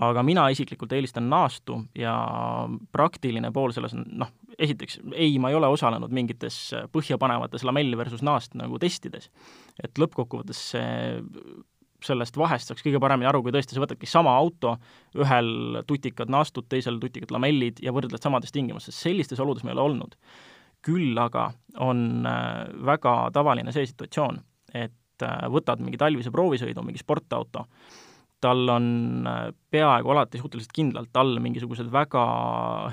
aga 0.00 0.22
mina 0.24 0.46
isiklikult 0.52 0.92
eelistan 0.96 1.26
naastu 1.28 1.82
ja 1.98 2.14
praktiline 2.96 3.50
pool 3.52 3.74
selles 3.76 3.92
on 3.96 4.06
noh, 4.22 4.30
esiteks 4.56 4.98
ei, 5.12 5.36
ma 5.42 5.50
ei 5.52 5.58
ole 5.58 5.68
osalenud 5.68 6.12
mingites 6.14 6.56
põhjapanevates 6.94 7.64
lamell 7.68 7.96
versus 8.00 8.24
naast 8.24 8.56
nagu 8.56 8.80
testides. 8.80 9.28
et 9.82 10.00
lõppkokkuvõttes 10.00 10.62
see, 10.72 11.20
sellest 12.06 12.36
vahest 12.38 12.70
saaks 12.70 12.84
kõige 12.84 13.00
paremini 13.02 13.28
aru, 13.30 13.42
kui 13.44 13.54
tõesti 13.54 13.76
sa 13.76 13.82
võtadki 13.82 14.08
sama 14.10 14.34
auto, 14.38 14.76
ühel 15.18 15.82
tutikad 15.88 16.32
naastud, 16.32 16.68
teisel 16.70 17.00
tutikad 17.02 17.34
lamellid 17.34 17.82
ja 17.84 17.94
võrdled 17.94 18.22
samades 18.22 18.54
tingimustes, 18.54 18.98
sellistes 18.98 19.40
oludes 19.42 19.64
ma 19.64 19.72
ei 19.72 19.78
ole 19.78 19.86
olnud. 19.90 20.16
küll 20.82 21.18
aga 21.18 21.52
on 21.78 22.26
äh, 22.26 22.66
väga 22.86 23.30
tavaline 23.32 23.70
see 23.70 23.86
situatsioon, 23.86 24.40
et 24.74 25.22
äh, 25.22 25.44
võtad 25.46 25.78
mingi 25.78 26.00
talvise 26.00 26.32
proovisõidu, 26.34 26.82
mingi 26.82 26.98
sportauto, 26.98 27.68
tal 28.42 28.68
on 28.68 28.88
äh, 29.30 29.52
peaaegu 29.70 30.10
alati 30.10 30.40
suhteliselt 30.42 30.74
kindlalt 30.74 31.16
all 31.22 31.38
mingisugused 31.38 31.86
väga 31.92 32.24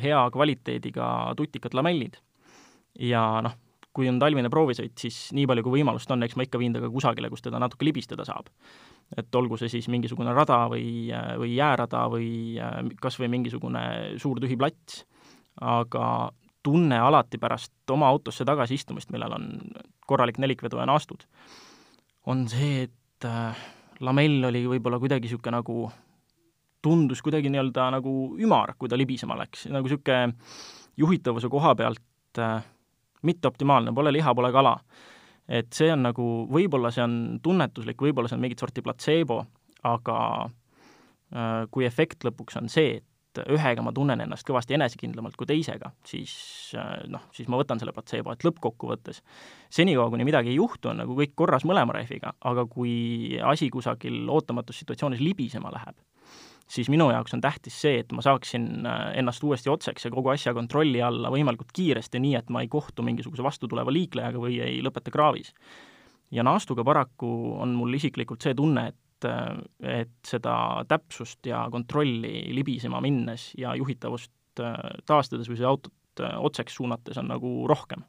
hea 0.03 0.21
kvaliteediga 0.35 1.33
tutikad 1.39 1.73
lamellid 1.73 2.19
ja 2.99 3.23
noh, 3.41 3.57
kui 3.93 4.09
on 4.09 4.19
talvine 4.21 4.51
proovisõit, 4.53 4.93
siis 5.01 5.17
nii 5.35 5.47
palju 5.49 5.65
kui 5.65 5.79
võimalust 5.79 6.11
on, 6.13 6.23
eks 6.23 6.37
ma 6.37 6.45
ikka 6.45 6.59
viin 6.61 6.75
ta 6.75 6.81
ka 6.83 6.91
kusagile, 6.93 7.31
kus 7.31 7.41
teda 7.45 7.59
natuke 7.61 7.87
libistada 7.87 8.25
saab. 8.27 8.51
et 9.17 9.35
olgu 9.35 9.57
see 9.57 9.71
siis 9.73 9.87
mingisugune 9.89 10.33
rada 10.37 10.67
või, 10.69 11.09
või 11.41 11.55
jäärada 11.55 12.03
või 12.13 12.59
kas 13.01 13.17
või 13.17 13.31
mingisugune 13.33 13.81
suur 14.21 14.37
tühi 14.39 14.57
plats, 14.57 15.01
aga 15.65 16.29
tunne 16.63 16.99
alati 16.99 17.39
pärast 17.41 17.91
oma 17.91 18.07
autosse 18.07 18.45
tagasi 18.45 18.77
istumist, 18.77 19.09
millel 19.09 19.33
on 19.33 19.47
korralik 20.07 20.37
nelikvedu 20.37 20.77
ja 20.77 20.85
naastud, 20.85 21.25
on 22.29 22.45
see, 22.51 22.83
et 22.85 23.25
äh, 23.27 23.65
lamell 24.05 24.45
oli 24.49 24.65
võib-olla 24.67 24.99
kuidagi 25.01 25.27
niisugune 25.27 25.57
nagu, 25.57 25.89
tundus 26.83 27.23
kuidagi 27.25 27.51
nii-öelda 27.51 27.89
nagu 27.97 28.13
ümar, 28.39 28.75
kui 28.77 28.91
ta 28.91 28.99
libisema 28.99 29.37
läks, 29.39 29.67
nagu 29.71 29.87
niisugune 29.87 30.35
juhitavuse 30.99 31.49
koha 31.51 31.73
pealt 31.79 32.41
äh, 32.43 32.61
mitteoptimaalne, 33.27 33.93
pole 33.95 34.13
liha, 34.13 34.33
pole 34.35 34.51
kala. 34.51 34.77
et 35.49 35.73
see 35.73 35.89
on 35.89 36.03
nagu, 36.05 36.25
võib-olla 36.53 36.91
see 36.93 37.01
on 37.01 37.13
tunnetuslik, 37.41 37.97
võib-olla 37.97 38.29
see 38.29 38.37
on 38.37 38.43
mingit 38.43 38.61
sorti 38.61 38.83
platseebo, 38.85 39.39
aga 39.89 40.17
äh, 40.45 41.63
kui 41.73 41.87
efekt 41.87 42.25
lõpuks 42.27 42.59
on 42.61 42.69
see, 42.69 42.99
et 42.99 43.41
ühega 43.49 43.81
ma 43.85 43.93
tunnen 43.95 44.21
ennast 44.21 44.45
kõvasti 44.47 44.75
enesekindlamalt 44.77 45.37
kui 45.39 45.49
teisega, 45.49 45.89
siis 46.05 46.33
äh, 46.77 46.99
noh, 47.09 47.25
siis 47.33 47.49
ma 47.49 47.57
võtan 47.57 47.81
selle 47.81 47.95
platseebo, 47.95 48.33
et 48.33 48.45
lõppkokkuvõttes 48.45 49.23
senikaua, 49.73 50.11
kuni 50.13 50.27
midagi 50.27 50.53
ei 50.53 50.59
juhtu, 50.59 50.91
on 50.91 51.01
nagu 51.03 51.17
kõik 51.17 51.33
korras 51.37 51.65
mõlema 51.69 51.97
rehviga, 51.97 52.35
aga 52.45 52.67
kui 52.69 53.39
asi 53.41 53.71
kusagil 53.73 54.29
ootamatus 54.29 54.83
situatsioonis 54.83 55.23
libisema 55.23 55.73
läheb, 55.73 55.97
siis 56.69 56.89
minu 56.91 57.09
jaoks 57.11 57.33
on 57.33 57.41
tähtis 57.41 57.75
see, 57.81 57.99
et 58.03 58.11
ma 58.15 58.23
saaksin 58.25 58.85
äh, 58.87 59.01
ennast 59.19 59.43
uuesti 59.43 59.71
otseks 59.73 60.05
ja 60.05 60.13
kogu 60.13 60.31
asja 60.33 60.53
kontrolli 60.57 61.01
alla 61.03 61.31
võimalikult 61.33 61.73
kiiresti, 61.75 62.21
nii 62.21 62.35
et 62.39 62.49
ma 62.53 62.63
ei 62.63 62.71
kohtu 62.71 63.05
mingisuguse 63.05 63.45
vastutuleva 63.45 63.93
liiklejaga 63.93 64.41
või 64.41 64.59
ei 64.63 64.81
lõpeta 64.85 65.13
kraavis. 65.13 65.53
ja 66.31 66.43
naastuga 66.45 66.83
paraku 66.85 67.29
on 67.57 67.73
mul 67.73 67.93
isiklikult 67.97 68.45
see 68.45 68.53
tunne, 68.53 68.87
et, 68.93 69.25
äh, 69.25 69.55
et 70.01 70.17
seda 70.25 70.85
täpsust 70.87 71.45
ja 71.45 71.65
kontrolli 71.71 72.53
libisema 72.53 73.01
minnes 73.01 73.51
ja 73.57 73.73
juhitavust 73.75 74.61
äh, 74.61 74.77
taastades 75.05 75.49
või 75.49 75.57
seda 75.57 75.73
autot 75.73 75.93
otseks 76.19 76.73
suunates 76.75 77.17
on 77.17 77.29
nagu 77.31 77.49
rohkem 77.69 78.01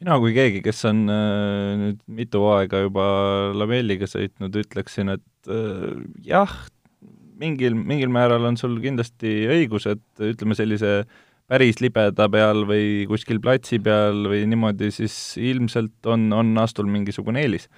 mina 0.00 0.16
kui 0.18 0.32
keegi, 0.34 0.62
kes 0.64 0.80
on 0.88 1.04
nüüd 1.06 2.00
mitu 2.08 2.40
aega 2.50 2.80
juba 2.82 3.04
lamelliga 3.54 4.08
sõitnud, 4.10 4.56
ütleksin, 4.64 5.12
et 5.14 5.52
äh, 5.52 6.00
jah, 6.24 6.54
mingil, 7.40 7.74
mingil 7.74 8.12
määral 8.12 8.46
on 8.48 8.58
sul 8.60 8.78
kindlasti 8.82 9.44
õigus, 9.50 9.88
et 9.90 10.24
ütleme, 10.30 10.56
sellise 10.58 11.04
päris 11.50 11.80
libeda 11.82 12.28
peal 12.30 12.62
või 12.68 13.06
kuskil 13.10 13.40
platsi 13.42 13.80
peal 13.82 14.22
või 14.30 14.44
niimoodi, 14.50 14.92
siis 14.94 15.14
ilmselt 15.40 16.06
on, 16.06 16.28
on 16.36 16.54
Astul 16.62 16.90
mingisugune 16.90 17.42
eelis. 17.42 17.68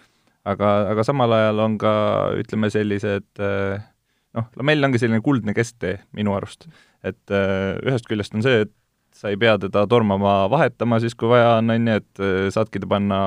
aga, 0.44 0.90
aga 0.92 1.04
samal 1.06 1.32
ajal 1.32 1.62
on 1.64 1.78
ka, 1.80 1.94
ütleme, 2.42 2.68
sellised 2.74 3.30
noh, 3.38 4.48
lamell 4.58 4.88
ongi 4.88 5.00
selline 5.00 5.22
kuldne 5.24 5.54
kesktee 5.56 6.00
minu 6.12 6.34
arust. 6.36 6.68
et 7.02 7.32
ühest 7.32 8.06
küljest 8.10 8.34
on 8.36 8.44
see, 8.44 8.66
et 8.66 8.72
sa 9.16 9.30
ei 9.32 9.36
pea 9.36 9.56
teda 9.60 9.84
tormama 9.88 10.48
vahetama 10.50 10.98
siis, 11.02 11.14
kui 11.18 11.28
vaja 11.30 11.56
on, 11.58 11.70
on 11.70 11.88
ju, 11.88 12.00
et 12.00 12.22
saadki 12.54 12.80
ta 12.82 12.88
panna 12.90 13.18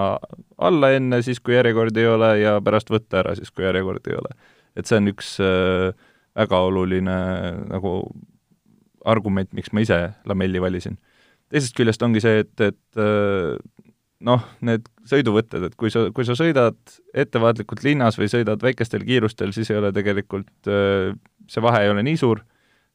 alla 0.57 0.91
enne, 0.95 1.21
siis 1.25 1.39
kui 1.39 1.55
järjekordi 1.55 2.01
ei 2.03 2.09
ole, 2.09 2.31
ja 2.41 2.57
pärast 2.63 2.89
võtta 2.91 3.21
ära 3.21 3.35
siis, 3.37 3.51
kui 3.53 3.65
järjekordi 3.67 4.13
ei 4.13 4.19
ole. 4.21 4.35
et 4.75 4.89
see 4.89 4.99
on 4.99 5.09
üks 5.13 5.37
äh, 5.41 6.04
väga 6.35 6.61
oluline 6.67 7.17
nagu 7.69 7.97
argument, 9.05 9.51
miks 9.53 9.71
ma 9.73 9.83
ise 9.85 9.99
lamelli 10.25 10.61
valisin. 10.61 10.97
teisest 11.53 11.75
küljest 11.77 12.01
ongi 12.01 12.21
see, 12.23 12.41
et, 12.41 12.61
et 12.61 13.03
noh, 14.25 14.41
need 14.65 14.87
sõiduvõtted, 15.07 15.67
et 15.67 15.77
kui 15.79 15.91
sa, 15.93 16.07
kui 16.15 16.25
sa 16.27 16.35
sõidad 16.37 16.77
ettevaatlikult 17.13 17.83
linnas 17.85 18.17
või 18.19 18.29
sõidad 18.31 18.61
väikestel 18.63 19.05
kiirustel, 19.05 19.53
siis 19.55 19.69
ei 19.71 19.79
ole 19.79 19.91
tegelikult, 19.95 20.51
see 20.65 21.63
vahe 21.63 21.83
ei 21.85 21.93
ole 21.93 22.03
nii 22.07 22.17
suur, 22.19 22.41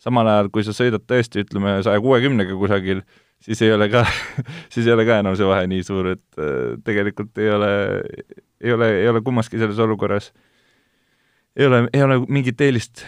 samal 0.00 0.28
ajal 0.32 0.50
kui 0.52 0.66
sa 0.66 0.74
sõidad 0.76 1.06
tõesti, 1.08 1.44
ütleme, 1.44 1.78
saja 1.86 2.02
kuuekümnega 2.02 2.58
kusagil, 2.58 3.04
siis 3.44 3.62
ei 3.62 3.72
ole 3.76 3.90
ka 3.92 4.04
siis 4.72 4.86
ei 4.86 4.94
ole 4.96 5.06
ka 5.08 5.20
enam 5.22 5.38
see 5.38 5.48
vahe 5.48 5.70
nii 5.70 5.86
suur, 5.86 6.12
et 6.16 6.44
tegelikult 6.86 7.38
ei 7.40 7.54
ole, 7.54 7.72
ei 8.60 8.76
ole, 8.76 8.92
ei 9.04 9.08
ole 9.12 9.22
kummaski 9.24 9.60
selles 9.60 9.78
olukorras, 9.80 10.32
ei 11.56 11.70
ole, 11.70 11.84
ei 11.94 12.02
ole 12.06 12.22
mingit 12.26 12.60
eelist 12.66 13.04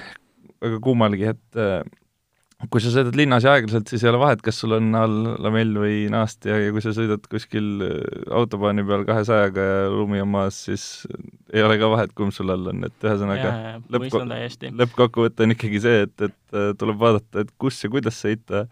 väga 0.62 0.78
kummalgi, 0.82 1.32
et 1.32 1.60
äh, 1.60 1.82
kui 2.70 2.82
sa 2.82 2.92
sõidad 2.94 3.16
linnas 3.18 3.46
ja 3.46 3.56
aeglaselt, 3.56 3.90
siis 3.90 4.04
ei 4.04 4.10
ole 4.12 4.20
vahet, 4.22 4.42
kas 4.44 4.60
sul 4.62 4.76
on 4.76 4.92
all 4.94 5.32
lamell 5.42 5.74
või 5.82 5.96
naast 6.12 6.46
ja, 6.46 6.58
ja 6.62 6.70
kui 6.74 6.82
sa 6.84 6.92
sõidad 6.94 7.24
kuskil 7.30 7.82
äh, 7.86 7.96
autobaani 8.38 8.84
peal 8.86 9.06
kahesajaga 9.08 9.64
ja 9.66 9.80
lumi 9.90 10.22
on 10.22 10.30
maas, 10.34 10.60
siis 10.68 10.84
ei 11.52 11.64
ole 11.66 11.78
ka 11.80 11.90
vahet, 11.92 12.14
kumb 12.18 12.34
sul 12.34 12.52
all 12.54 12.70
on, 12.70 12.84
et 12.86 13.08
ühesõnaga 13.08 13.54
lõppko 13.90 14.22
lõppkokkuvõte 14.84 15.46
on 15.46 15.56
ikkagi 15.56 15.82
see, 15.82 16.04
et, 16.06 16.14
et 16.28 16.58
äh, 16.58 16.70
tuleb 16.78 17.00
vaadata, 17.00 17.42
et 17.42 17.50
kus 17.62 17.80
ja 17.82 17.90
kuidas 17.92 18.20
sõita 18.22 18.66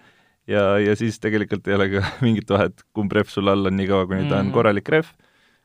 ja, 0.51 0.77
ja 0.83 0.95
siis 0.99 1.19
tegelikult 1.23 1.67
ei 1.71 1.79
ole 1.79 1.89
ka 1.97 2.05
mingit 2.27 2.53
vahet, 2.53 2.87
kumb 2.97 3.17
rehv 3.17 3.33
sul 3.33 3.51
all 3.51 3.73
on, 3.73 3.79
niikaua 3.81 4.07
kuni 4.11 4.29
ta 4.29 4.39
on 4.39 4.47
-hmm. 4.47 4.55
korralik 4.55 4.93
rehv, 4.93 5.11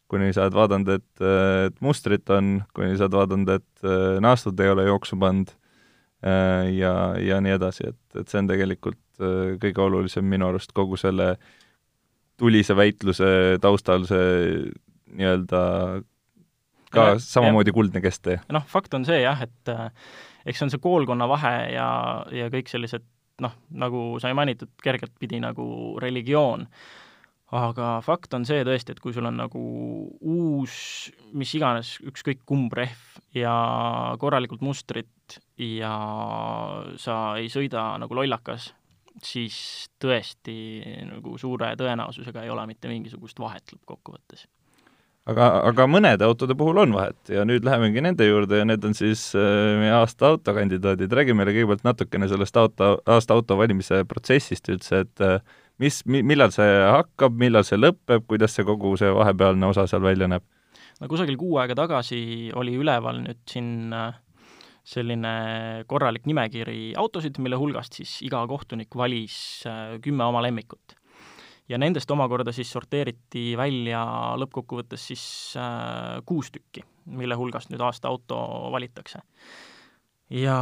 kuni 0.10 0.34
sa 0.34 0.48
oled 0.48 0.58
vaadanud, 0.58 0.89
et, 0.98 1.27
et 1.67 1.77
mustrit 1.82 2.29
on, 2.34 2.58
kuni 2.74 2.98
sa 2.98 3.05
oled 3.05 3.20
vaadanud, 3.22 3.53
et 3.60 3.88
naastud 4.22 4.60
ei 4.62 4.74
ole 4.74 4.89
jooksu 4.89 5.17
pannud 5.22 5.53
ja, 6.75 6.94
ja 7.22 7.39
nii 7.44 7.55
edasi, 7.58 7.91
et, 7.91 8.20
et 8.20 8.32
see 8.32 8.41
on 8.41 8.50
tegelikult 8.50 9.22
äh, 9.22 9.55
kõige 9.62 9.84
olulisem 9.84 10.27
minu 10.29 10.50
arust 10.50 10.74
kogu 10.75 10.98
selle 11.00 11.36
tulise 12.39 12.75
väitluse 12.75 13.29
taustal, 13.63 14.08
see 14.10 14.65
nii-öelda 15.15 15.62
ka 16.91 17.10
ja, 17.12 17.20
samamoodi 17.22 17.72
ja. 17.72 17.77
kuldne 17.77 18.03
kesktee. 18.03 18.39
noh, 18.55 18.65
fakt 18.67 18.94
on 18.98 19.08
see 19.08 19.22
jah, 19.22 19.46
et 19.46 19.72
äh, 19.72 19.88
eks 20.46 20.62
see 20.62 20.67
on 20.67 20.74
see 20.74 20.84
koolkonna 20.84 21.29
vahe 21.32 21.55
ja, 21.75 21.88
ja 22.36 22.51
kõik 22.53 22.72
sellised 22.72 23.05
noh, 23.44 23.55
nagu 23.75 24.15
sai 24.24 24.36
mainitud, 24.38 24.72
kergelt 24.84 25.15
pidi 25.20 25.41
nagu 25.44 25.65
religioon 26.01 26.67
äh, 26.67 27.05
aga 27.54 28.00
fakt 28.06 28.34
on 28.34 28.46
see 28.48 28.64
tõesti, 28.66 28.96
et 28.96 29.02
kui 29.04 29.14
sul 29.14 29.28
on 29.30 29.38
nagu 29.38 29.60
uus, 30.22 30.78
mis 31.38 31.52
iganes, 31.58 31.96
ükskõik 32.10 32.42
kumb 32.48 32.74
rehv 32.74 33.20
ja 33.38 33.54
korralikult 34.22 34.64
mustrit 34.66 35.38
ja 35.62 35.94
sa 37.02 37.20
ei 37.42 37.52
sõida 37.54 37.94
nagu 38.02 38.18
lollakas, 38.18 38.72
siis 39.24 39.88
tõesti 40.02 40.58
nagu 41.08 41.38
suure 41.40 41.75
tõenäosusega 41.80 42.44
ei 42.44 42.52
ole 42.52 42.66
mitte 42.68 42.92
mingisugust 42.92 43.40
vahet 43.40 43.75
lõppkokkuvõttes. 43.75 44.48
Aga, 45.25 45.46
aga 45.66 45.88
mõnede 45.90 46.22
autode 46.22 46.54
puhul 46.54 46.78
on 46.84 46.92
vahet 46.94 47.32
ja 47.34 47.42
nüüd 47.50 47.64
lähemegi 47.66 48.02
nende 48.06 48.28
juurde 48.28 48.60
ja 48.60 48.66
need 48.68 48.84
on 48.86 48.94
siis 48.94 49.32
äh, 49.34 49.72
meie 49.82 49.96
aasta 49.98 50.36
autokandidaadid, 50.36 51.10
räägi 51.18 51.34
meile 51.34 51.56
kõigepealt 51.56 51.86
natukene 51.88 52.30
sellest 52.30 52.60
auto, 52.62 52.92
aasta 53.10 53.34
auto 53.34 53.58
valimise 53.58 54.04
protsessist 54.06 54.70
üldse, 54.70 55.02
et 55.08 55.24
äh, 55.25 55.56
mis, 55.82 56.01
millal 56.05 56.53
see 56.55 56.75
hakkab, 56.89 57.36
millal 57.39 57.65
see 57.67 57.79
lõpeb, 57.79 58.25
kuidas 58.29 58.55
see 58.55 58.65
kogu 58.67 58.96
see 59.00 59.12
vahepealne 59.15 59.72
osa 59.72 59.88
seal 59.89 60.03
välja 60.05 60.29
näeb? 60.32 60.46
no 61.01 61.10
kusagil 61.12 61.38
kuu 61.39 61.58
aega 61.60 61.75
tagasi 61.77 62.51
oli 62.55 62.77
üleval 62.79 63.20
nüüd 63.25 63.41
siin 63.51 63.94
äh, 63.96 64.15
selline 64.86 65.34
korralik 65.89 66.27
nimekiri 66.29 66.94
autosid, 67.00 67.39
mille 67.41 67.58
hulgast 67.60 67.98
siis 68.00 68.20
iga 68.25 68.44
kohtunik 68.48 68.96
valis 68.96 69.38
äh, 69.67 69.98
kümme 70.03 70.27
oma 70.27 70.44
lemmikut. 70.46 70.96
ja 71.70 71.77
nendest 71.82 72.12
omakorda 72.12 72.53
siis 72.53 72.72
sorteeriti 72.72 73.55
välja 73.58 74.01
lõppkokkuvõttes 74.39 75.08
siis 75.12 75.25
äh, 75.60 76.22
kuus 76.25 76.51
tükki, 76.53 76.86
mille 77.05 77.36
hulgast 77.36 77.74
nüüd 77.74 77.82
aasta 77.82 78.08
auto 78.08 78.38
valitakse 78.72 79.24
ja 80.34 80.58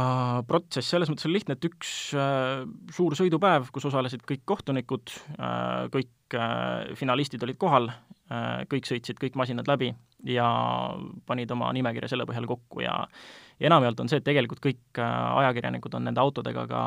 protsess 0.48 0.90
selles 0.92 1.10
mõttes 1.10 1.28
oli 1.28 1.38
lihtne, 1.38 1.56
et 1.56 1.68
üks 1.68 1.92
äh, 2.18 2.64
suur 2.92 3.16
sõidupäev, 3.16 3.70
kus 3.72 3.86
osalesid 3.88 4.24
kõik 4.28 4.44
kohtunikud 4.48 5.14
äh,, 5.38 5.86
kõik 5.94 6.36
äh, 6.36 6.92
finalistid 6.98 7.46
olid 7.46 7.60
kohal 7.60 7.88
äh,, 7.90 8.64
kõik 8.70 8.90
sõitsid 8.90 9.20
kõik 9.22 9.38
masinad 9.40 9.68
läbi 9.70 9.92
ja 10.28 10.48
panid 11.26 11.50
oma 11.52 11.70
nimekirja 11.76 12.12
selle 12.12 12.28
põhjal 12.28 12.48
kokku 12.48 12.84
ja 12.84 12.98
ja 13.60 13.68
enamjaolt 13.70 14.00
on 14.02 14.10
see, 14.10 14.18
et 14.18 14.26
tegelikult 14.26 14.60
kõik 14.64 14.98
äh, 14.98 15.14
ajakirjanikud 15.44 15.94
on 15.94 16.08
nende 16.08 16.20
autodega 16.20 16.66
ka 16.70 16.82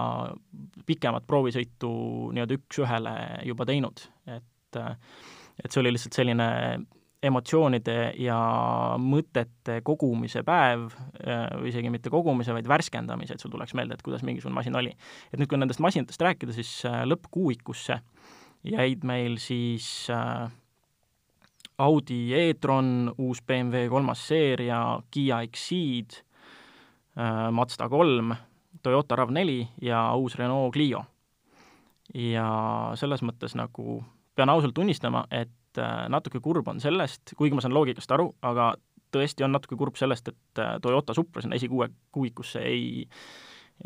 pikemat 0.88 1.26
proovisõitu 1.28 1.90
nii-öelda 2.36 2.58
üks-ühele 2.60 3.16
juba 3.48 3.68
teinud, 3.70 4.04
et 4.28 4.80
äh, 4.82 4.94
et 5.58 5.74
see 5.74 5.82
oli 5.82 5.96
lihtsalt 5.96 6.14
selline 6.14 6.48
emotsioonide 7.24 8.14
ja 8.22 8.38
mõtete 9.02 9.80
kogumise 9.86 10.44
päev, 10.46 10.92
äh, 11.26 11.48
või 11.58 11.72
isegi 11.72 11.90
mitte 11.94 12.12
kogumise, 12.14 12.54
vaid 12.54 12.70
värskendamise, 12.70 13.36
et 13.36 13.44
sul 13.44 13.52
tuleks 13.54 13.74
meelde, 13.78 13.98
et 13.98 14.06
kuidas 14.06 14.24
mingisugune 14.28 14.58
masin 14.60 14.78
oli. 14.78 14.94
et 15.32 15.40
nüüd, 15.40 15.50
kui 15.50 15.58
nendest 15.58 15.82
masinatest 15.82 16.22
rääkida, 16.22 16.54
siis 16.54 16.86
äh, 16.86 17.02
lõppkuuikusse 17.10 18.00
jäid 18.68 19.04
meil 19.04 19.38
siis 19.42 20.10
äh, 20.14 20.50
Audi 21.78 22.34
e-tron, 22.34 23.14
uus 23.18 23.42
BMW 23.46 23.90
kolmas 23.90 24.24
seeria, 24.28 25.00
Kiia 25.12 25.44
Exceed, 25.46 26.24
Mazda 27.52 27.86
kolm, 27.90 28.32
Toyota 28.82 29.16
RAV4 29.18 29.68
ja 29.86 30.00
uus 30.18 30.36
Renault 30.38 30.74
Clio. 30.74 31.04
ja 32.14 32.48
selles 32.96 33.22
mõttes 33.22 33.54
nagu 33.58 34.00
pean 34.36 34.50
ausalt 34.50 34.74
tunnistama, 34.74 35.26
et 35.30 35.50
natuke 36.12 36.42
kurb 36.44 36.68
on 36.72 36.82
sellest, 36.84 37.34
kuigi 37.38 37.58
ma 37.58 37.64
saan 37.64 37.76
loogikast 37.78 38.12
aru, 38.16 38.30
aga 38.46 38.72
tõesti 39.14 39.46
on 39.46 39.54
natuke 39.56 39.78
kurb 39.80 39.98
sellest, 40.00 40.32
et 40.34 40.64
Toyota 40.84 41.16
Supra 41.18 41.44
sinna 41.44 41.60
esikuue 41.60 41.90
kuuikusse 42.12 42.64
ei 42.66 43.06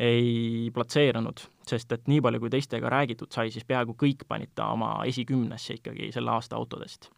ei 0.00 0.70
platseerunud, 0.72 1.42
sest 1.68 1.90
et 1.92 2.06
nii 2.08 2.22
palju, 2.24 2.40
kui 2.40 2.50
teistega 2.54 2.88
räägitud 2.88 3.28
sai, 3.28 3.50
siis 3.52 3.66
peaaegu 3.68 3.92
kõik 4.00 4.24
panid 4.24 4.54
ta 4.56 4.70
oma 4.72 4.94
esikümnesse 5.04 5.76
ikkagi 5.76 6.08
selle 6.14 6.32
aasta 6.32 6.56
autodest 6.56 7.10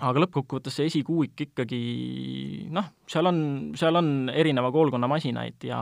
aga 0.00 0.22
lõppkokkuvõttes 0.24 0.78
see 0.78 0.88
esikuuik 0.88 1.44
ikkagi 1.46 1.80
noh, 2.72 2.88
seal 3.10 3.28
on, 3.28 3.38
seal 3.78 3.98
on 4.00 4.30
erineva 4.32 4.72
koolkonna 4.72 5.10
masinaid 5.10 5.66
ja, 5.68 5.80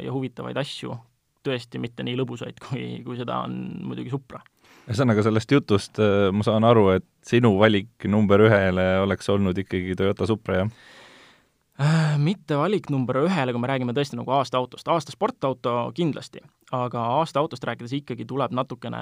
ja 0.00 0.14
huvitavaid 0.14 0.56
asju, 0.60 0.96
tõesti 1.44 1.80
mitte 1.82 2.06
nii 2.06 2.16
lõbusaid, 2.20 2.60
kui, 2.64 2.86
kui 3.04 3.18
seda 3.20 3.42
on 3.44 3.58
muidugi 3.84 4.12
Supra. 4.14 4.40
Ühesõnaga, 4.88 5.24
sellest 5.24 5.54
jutust 5.54 6.00
äh, 6.02 6.28
ma 6.34 6.44
saan 6.46 6.66
aru, 6.68 6.88
et 6.98 7.06
sinu 7.24 7.54
valik 7.60 8.08
number 8.10 8.44
ühele 8.46 8.84
oleks 9.04 9.30
olnud 9.32 9.58
ikkagi 9.64 9.96
Toyota 9.98 10.28
Supra, 10.28 10.64
jah? 10.64 10.74
Äh, 11.80 12.18
mitte 12.22 12.54
valik 12.54 12.86
number 12.92 13.16
ühele, 13.24 13.50
kui 13.50 13.58
me 13.58 13.66
räägime 13.66 13.94
tõesti 13.96 14.14
nagu 14.14 14.30
aasta 14.36 14.60
autost, 14.60 14.86
aasta 14.86 15.10
sportauto 15.10 15.72
kindlasti, 15.96 16.38
aga 16.76 17.02
aasta 17.16 17.42
autost 17.42 17.66
rääkides 17.66 17.96
ikkagi 17.98 18.26
tuleb 18.30 18.54
natukene 18.54 19.00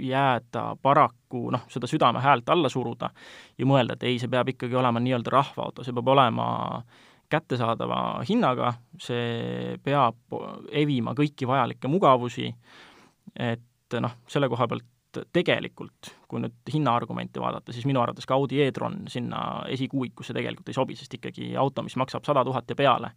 jääda 0.00 0.70
paraku 0.80 1.50
noh, 1.52 1.66
seda 1.68 1.90
südame 1.90 2.22
häält 2.24 2.48
alla 2.48 2.70
suruda 2.72 3.10
ja 3.58 3.68
mõelda, 3.68 3.98
et 3.98 4.08
ei, 4.08 4.16
see 4.22 4.32
peab 4.32 4.54
ikkagi 4.54 4.78
olema 4.78 5.02
nii-öelda 5.04 5.34
rahvaauto, 5.36 5.84
see 5.84 5.92
peab 5.92 6.08
olema 6.14 6.48
kättesaadava 7.28 8.00
hinnaga, 8.24 8.72
see 9.02 9.76
peab 9.84 10.40
evima 10.72 11.12
kõiki 11.18 11.44
vajalikke 11.50 11.90
mugavusi, 11.92 12.54
et 13.36 13.68
noh, 14.02 14.18
selle 14.30 14.48
koha 14.50 14.66
pealt 14.70 14.92
et 15.20 15.32
tegelikult, 15.32 16.12
kui 16.28 16.42
nüüd 16.42 16.72
hinnaargumenti 16.72 17.42
vaadata, 17.42 17.74
siis 17.74 17.86
minu 17.88 18.02
arvates 18.02 18.28
ka 18.28 18.36
Audi 18.36 18.60
e-tron 18.64 19.04
sinna 19.12 19.40
esikuuikusse 19.72 20.36
tegelikult 20.36 20.70
ei 20.70 20.76
sobi, 20.76 20.96
sest 20.98 21.18
ikkagi 21.18 21.54
auto, 21.60 21.84
mis 21.86 21.96
maksab 22.00 22.26
sada 22.26 22.44
tuhat 22.46 22.68
ja 22.70 22.78
peale, 22.78 23.12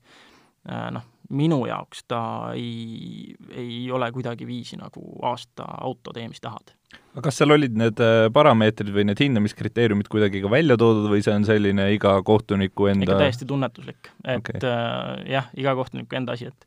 äh, 0.70 0.90
noh, 0.96 1.08
minu 1.30 1.62
jaoks 1.70 2.06
ta 2.10 2.22
ei, 2.58 3.36
ei 3.54 3.82
ole 3.94 4.10
kuidagiviisi 4.14 4.80
nagu 4.80 5.04
aasta 5.30 5.68
auto, 5.78 6.14
tee 6.16 6.28
mis 6.32 6.42
tahad. 6.42 6.74
aga 7.14 7.22
kas 7.28 7.38
seal 7.42 7.54
olid 7.54 7.76
need 7.78 8.00
äh, 8.02 8.30
parameetrid 8.34 8.90
või 8.94 9.06
need 9.10 9.20
hindamiskriteeriumid 9.22 10.10
kuidagi 10.10 10.42
ka 10.42 10.50
välja 10.50 10.78
toodud 10.80 11.10
või 11.12 11.22
see 11.26 11.36
on 11.36 11.46
selline 11.46 11.92
iga 11.94 12.16
kohtuniku 12.26 12.90
enda 12.90 13.06
ikka 13.06 13.20
täiesti 13.22 13.50
tunnetuslik, 13.50 14.10
et 14.24 14.42
okay. 14.42 14.64
äh, 14.64 15.14
jah, 15.36 15.52
iga 15.58 15.76
kohtuniku 15.78 16.18
enda 16.18 16.38
asi, 16.38 16.50
et 16.50 16.66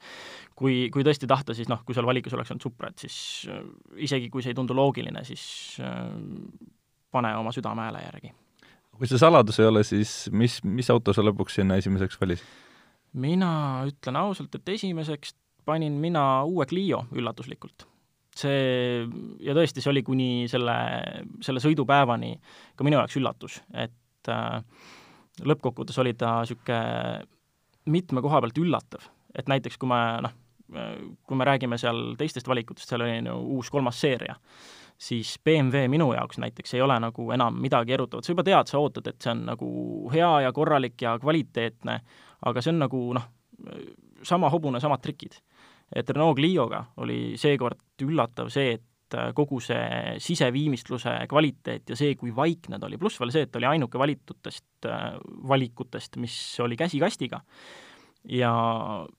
kui, 0.62 0.76
kui 0.94 1.04
tõesti 1.06 1.28
tahta, 1.30 1.56
siis 1.56 1.70
noh, 1.70 1.82
kui 1.86 1.96
seal 1.96 2.06
valikus 2.08 2.34
oleks 2.36 2.52
olnud 2.54 2.64
Supra, 2.64 2.92
et 2.92 3.04
siis 3.04 3.16
äh, 3.50 3.62
isegi 4.06 4.30
kui 4.32 4.44
see 4.44 4.54
ei 4.54 4.58
tundu 4.58 4.76
loogiline, 4.78 5.24
siis 5.26 5.44
äh, 5.82 6.08
pane 7.12 7.34
oma 7.38 7.52
südame 7.54 7.86
hääle 7.88 8.04
järgi. 8.06 8.32
kui 8.96 9.10
see 9.10 9.20
saladus 9.20 9.60
ei 9.60 9.68
ole, 9.68 9.84
siis 9.86 10.30
mis, 10.32 10.60
mis 10.64 10.90
auto 10.94 11.14
sa 11.14 11.24
lõpuks 11.24 11.60
sinna 11.60 11.78
esimeseks 11.80 12.20
valisid? 12.20 12.58
mina 13.12 13.52
ütlen 13.88 14.16
ausalt, 14.16 14.54
et 14.56 14.74
esimeseks 14.76 15.34
panin 15.68 15.98
mina 16.00 16.44
uue 16.48 16.66
Clio 16.66 17.04
üllatuslikult. 17.12 17.86
see, 18.36 19.04
ja 19.44 19.52
tõesti, 19.56 19.82
see 19.84 19.92
oli 19.92 20.02
kuni 20.06 20.30
selle, 20.48 20.74
selle 21.44 21.60
sõidupäevani 21.60 22.32
ka 22.76 22.86
minu 22.86 22.96
jaoks 22.96 23.18
üllatus, 23.20 23.60
et 23.74 24.32
äh, 24.32 24.62
lõppkokkuvõttes 25.44 25.98
oli 26.00 26.14
ta 26.16 26.38
niisugune 26.40 27.26
mitme 27.92 28.22
koha 28.22 28.40
pealt 28.40 28.58
üllatav, 28.62 29.04
et 29.34 29.48
näiteks 29.50 29.76
kui 29.80 29.90
ma 29.90 30.20
noh, 30.24 30.32
kui 30.72 31.38
me 31.38 31.46
räägime 31.48 31.78
seal 31.80 32.14
teistest 32.18 32.48
valikutest, 32.48 32.88
seal 32.88 33.04
oli 33.04 33.18
ju 33.20 33.36
uus 33.56 33.70
kolmas 33.70 34.00
seeria, 34.00 34.36
siis 35.02 35.34
BMW 35.44 35.88
minu 35.90 36.12
jaoks 36.14 36.38
näiteks 36.42 36.74
ei 36.76 36.82
ole 36.84 36.98
nagu 37.02 37.30
enam 37.34 37.58
midagi 37.60 37.96
erutavat, 37.96 38.24
sa 38.24 38.32
juba 38.34 38.44
tead, 38.46 38.70
sa 38.70 38.80
ootad, 38.80 39.08
et 39.10 39.20
see 39.22 39.32
on 39.34 39.44
nagu 39.50 39.70
hea 40.12 40.30
ja 40.46 40.52
korralik 40.54 41.02
ja 41.02 41.16
kvaliteetne, 41.22 41.98
aga 42.46 42.62
see 42.62 42.74
on 42.74 42.82
nagu 42.84 43.02
noh, 43.18 43.28
sama 44.26 44.50
hobune, 44.52 44.80
samad 44.80 45.02
trikid. 45.02 45.40
et 45.92 46.08
Renault 46.08 46.38
Clio'ga 46.38 46.86
oli 47.04 47.34
seekord 47.36 48.00
üllatav 48.02 48.48
see, 48.48 48.78
et 48.78 49.16
kogu 49.36 49.58
see 49.60 50.16
siseviimistluse 50.24 51.10
kvaliteet 51.28 51.90
ja 51.92 51.96
see, 51.98 52.14
kui 52.16 52.32
vaikne 52.32 52.78
ta 52.80 52.88
oli, 52.88 52.96
pluss 52.96 53.20
veel 53.20 53.32
see, 53.34 53.44
et 53.44 53.56
oli 53.60 53.68
ainuke 53.68 54.00
valitutest 54.00 54.88
valikutest, 55.48 56.16
mis 56.16 56.36
oli 56.64 56.78
käsikastiga 56.80 57.42
ja, 58.24 58.52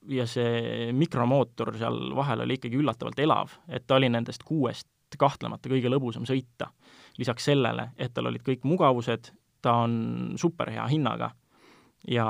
ja 0.08 0.26
see 0.26 0.90
mikromootor 0.96 1.74
seal 1.78 2.14
vahel 2.16 2.44
oli 2.44 2.58
ikkagi 2.58 2.80
üllatavalt 2.80 3.20
elav, 3.20 3.54
et 3.68 3.86
ta 3.86 3.98
oli 3.98 4.10
nendest 4.12 4.44
kuuest 4.46 4.88
kahtlemata 5.18 5.70
kõige 5.70 5.90
lõbusam 5.92 6.26
sõita. 6.26 6.72
lisaks 7.18 7.44
sellele, 7.44 7.92
et 7.96 8.14
tal 8.14 8.26
olid 8.26 8.42
kõik 8.42 8.64
mugavused, 8.66 9.30
ta 9.62 9.76
on 9.84 10.34
superhea 10.36 10.86
hinnaga 10.90 11.30
ja 12.10 12.26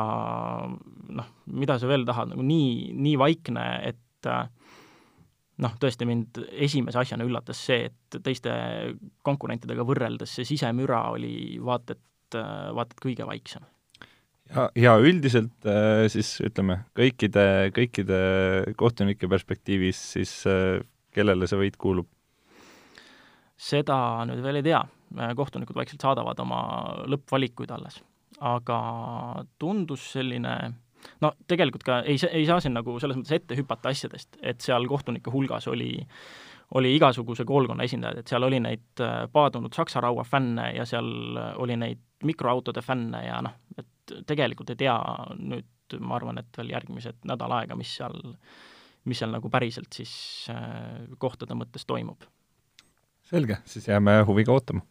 noh, 1.08 1.30
mida 1.46 1.78
sa 1.78 1.88
veel 1.88 2.04
tahad, 2.04 2.34
nagu 2.34 2.42
nii, 2.44 2.92
nii 2.92 3.16
vaikne, 3.18 3.64
et 3.88 4.28
noh, 5.64 5.76
tõesti 5.80 6.06
mind 6.06 6.42
esimese 6.52 7.00
asjana 7.00 7.24
üllatas 7.24 7.64
see, 7.66 7.88
et 7.88 8.18
teiste 8.22 8.52
konkurentidega 9.22 9.86
võrreldes 9.86 10.36
see 10.36 10.48
sisemüra 10.48 11.06
oli 11.14 11.58
vaata 11.64 11.96
et, 11.96 12.38
vaata 12.74 12.92
et 12.92 13.04
kõige 13.08 13.26
vaiksem 13.28 13.64
ja, 14.52 14.66
ja 14.76 14.96
üldiselt 15.00 15.68
äh, 15.68 16.06
siis 16.12 16.36
ütleme, 16.44 16.80
kõikide, 16.96 17.70
kõikide 17.76 18.18
kohtunike 18.80 19.28
perspektiivis 19.30 20.00
siis 20.16 20.34
äh, 20.50 20.82
kellele 21.14 21.48
see 21.50 21.60
võit 21.60 21.78
kuulub? 21.80 22.10
seda 23.64 23.96
nüüd 24.26 24.42
veel 24.42 24.58
ei 24.58 24.66
tea, 24.66 24.80
kohtunikud 25.38 25.76
vaikselt 25.78 26.02
saadavad 26.02 26.40
oma 26.42 26.60
lõppvalikuid 27.08 27.70
alles. 27.70 28.00
aga 28.42 28.78
tundus 29.62 30.08
selline 30.16 30.54
no 31.22 31.30
tegelikult 31.46 31.84
ka 31.86 32.00
ei, 32.02 32.18
ei 32.32 32.42
saa 32.48 32.58
siin 32.60 32.74
nagu 32.74 32.98
selles 33.00 33.16
mõttes 33.20 33.36
ette 33.36 33.56
hüpata 33.58 33.92
asjadest, 33.94 34.40
et 34.42 34.60
seal 34.64 34.88
kohtunike 34.90 35.32
hulgas 35.32 35.68
oli 35.70 35.94
oli 36.74 36.94
igasuguse 36.96 37.44
koolkonna 37.46 37.84
esindajaid, 37.86 38.22
et 38.22 38.30
seal 38.30 38.42
oli 38.42 38.58
neid 38.64 39.02
äh, 39.04 39.24
paadunud 39.32 39.74
Saksa 39.76 40.02
raua 40.02 40.24
fänne 40.26 40.72
ja 40.74 40.86
seal 40.88 41.38
oli 41.60 41.76
neid 41.78 42.00
mikroautode 42.24 42.82
fänne 42.82 43.20
ja 43.26 43.38
noh, 43.44 43.54
et 43.78 43.86
tegelikult 44.26 44.74
ei 44.74 44.80
tea 44.84 44.96
nüüd, 45.38 45.98
ma 46.00 46.18
arvan, 46.18 46.40
et 46.40 46.58
veel 46.58 46.72
järgmised 46.74 47.26
nädal 47.28 47.52
aega, 47.60 47.76
mis 47.78 47.92
seal, 47.98 48.16
mis 49.04 49.20
seal 49.20 49.34
nagu 49.34 49.50
päriselt 49.52 49.92
siis 49.94 50.14
äh, 50.52 51.04
kohtade 51.18 51.56
mõttes 51.58 51.86
toimub. 51.86 52.24
selge, 53.24 53.60
siis 53.64 53.88
jääme 53.88 54.20
huviga 54.28 54.52
ootama 54.52 54.84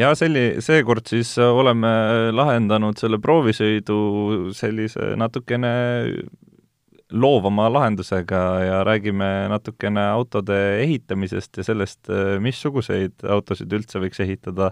ja 0.00 0.12
selli-, 0.18 0.60
seekord 0.64 1.08
siis 1.10 1.32
oleme 1.42 1.90
lahendanud 2.34 2.98
selle 3.00 3.20
proovisõidu 3.22 3.98
sellise 4.56 5.14
natukene 5.20 5.72
loovama 7.10 7.68
lahendusega 7.72 8.40
ja 8.64 8.84
räägime 8.84 9.48
natukene 9.50 10.02
autode 10.12 10.56
ehitamisest 10.82 11.60
ja 11.60 11.64
sellest, 11.66 12.10
missuguseid 12.40 13.24
autosid 13.28 13.72
üldse 13.74 14.02
võiks 14.02 14.22
ehitada, 14.22 14.70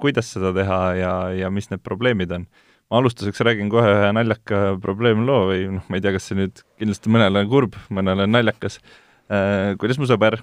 kuidas 0.00 0.32
seda 0.34 0.54
teha 0.56 0.80
ja, 0.98 1.12
ja 1.44 1.50
mis 1.52 1.70
need 1.70 1.82
probleemid 1.84 2.32
on. 2.36 2.46
ma 2.90 2.98
alustuseks 2.98 3.44
räägin 3.46 3.68
kohe 3.70 3.86
ühe 3.86 4.12
naljaka 4.16 4.76
probleemloo 4.82 5.42
või 5.52 5.66
noh, 5.76 5.84
ma 5.86 5.98
ei 5.98 6.02
tea, 6.02 6.14
kas 6.16 6.24
see 6.26 6.38
nüüd 6.40 6.62
kindlasti 6.80 7.12
mõnele 7.12 7.44
on 7.44 7.50
kurb, 7.52 7.76
mõnele 7.88 8.26
on 8.26 8.34
naljakas, 8.34 8.80
kuidas 9.78 10.00
mu 10.00 10.08
sõber 10.10 10.40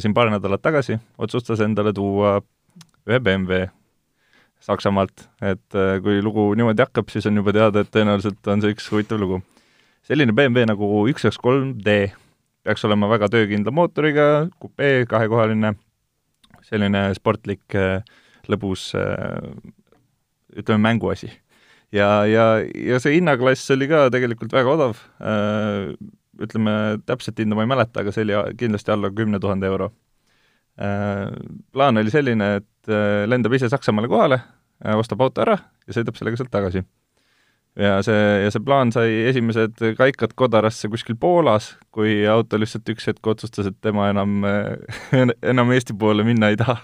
siin 0.00 0.14
paar 0.16 0.30
nädalat 0.32 0.62
tagasi 0.64 0.96
otsustas 1.18 1.60
endale 1.60 1.92
tuua 1.92 2.38
ühe 3.06 3.20
BMW 3.20 3.66
Saksamaalt, 4.66 5.26
et 5.44 5.76
kui 6.02 6.22
lugu 6.24 6.48
niimoodi 6.56 6.80
hakkab, 6.80 7.12
siis 7.12 7.28
on 7.28 7.36
juba 7.36 7.52
teada, 7.52 7.84
et 7.84 7.92
tõenäoliselt 7.92 8.48
on 8.48 8.64
see 8.64 8.72
üks 8.72 8.88
huvitav 8.90 9.20
lugu 9.20 9.42
selline 10.06 10.34
BMW 10.36 10.68
nagu 10.70 10.88
üks 11.10 11.26
kaks 11.26 11.40
kolm 11.42 11.74
D 11.82 12.06
peaks 12.66 12.84
olema 12.86 13.08
väga 13.10 13.28
töökindla 13.30 13.72
mootoriga, 13.74 14.48
kupee, 14.62 15.04
kahekohaline, 15.10 15.74
selline 16.66 17.02
sportlik, 17.14 17.62
äh, 17.78 18.02
lõbus 18.50 18.88
äh, 18.98 19.52
ütleme, 20.56 20.82
mänguasi. 20.88 21.30
ja, 21.94 22.26
ja, 22.26 22.46
ja 22.74 22.98
see 23.02 23.16
hinnaklass 23.18 23.70
oli 23.74 23.86
ka 23.90 24.08
tegelikult 24.14 24.54
väga 24.56 24.74
odav, 24.74 25.04
äh, 25.22 25.94
ütleme, 26.42 26.74
täpset 27.06 27.38
hinda 27.38 27.58
ma 27.58 27.62
ei 27.62 27.70
mäleta, 27.70 28.02
aga 28.02 28.14
see 28.14 28.26
oli 28.26 28.36
kindlasti 28.58 28.92
alla 28.92 29.12
kümne 29.14 29.40
tuhande 29.40 29.70
euro. 29.70 29.92
Plaan 30.76 31.96
oli 31.96 32.10
selline, 32.12 32.48
et 32.58 32.90
lendab 33.24 33.54
ise 33.56 33.70
Saksamaale 33.72 34.10
kohale, 34.12 34.36
ostab 34.92 35.22
auto 35.24 35.40
ära 35.40 35.54
ja 35.88 35.96
sõidab 35.96 36.18
sellega 36.18 36.36
sealt 36.36 36.52
tagasi 36.52 36.82
ja 37.76 38.00
see, 38.04 38.24
ja 38.44 38.50
see 38.52 38.64
plaan 38.64 38.92
sai 38.94 39.12
esimesed 39.30 39.80
kaikad 39.98 40.34
kodarasse 40.38 40.88
kuskil 40.92 41.18
Poolas, 41.20 41.74
kui 41.94 42.18
auto 42.30 42.60
lihtsalt 42.60 42.88
üks 42.94 43.08
hetk 43.10 43.32
otsustas, 43.32 43.70
et 43.70 43.78
tema 43.84 44.10
enam, 44.12 44.38
enam 45.52 45.72
Eesti 45.76 45.96
poole 45.98 46.24
minna 46.26 46.52
ei 46.52 46.60
taha. 46.60 46.78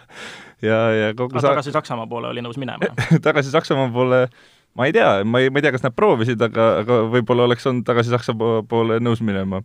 ja, 0.63 0.81
ja 0.97 1.13
kogu 1.19 1.39
aga 1.39 1.55
tagasi 1.55 1.75
Saksamaa 1.75 2.09
poole 2.11 2.33
oli 2.33 2.45
nõus 2.45 2.61
minema 2.61 2.93
tagasi 3.27 3.55
Saksamaa 3.55 3.89
poole 3.95 4.27
ma 4.79 4.89
ei 4.89 4.95
tea, 4.97 5.21
ma 5.25 5.43
ei, 5.43 5.51
ma 5.53 5.61
ei 5.61 5.67
tea, 5.67 5.75
kas 5.75 5.85
nad 5.85 5.97
proovisid, 5.97 6.41
aga, 6.45 6.69
aga 6.83 7.03
võib-olla 7.13 7.49
oleks 7.49 7.67
olnud 7.69 7.87
tagasi 7.89 8.13
Saksa 8.13 8.37
poole 8.37 8.99
nõus 9.03 9.23
minema. 9.25 9.63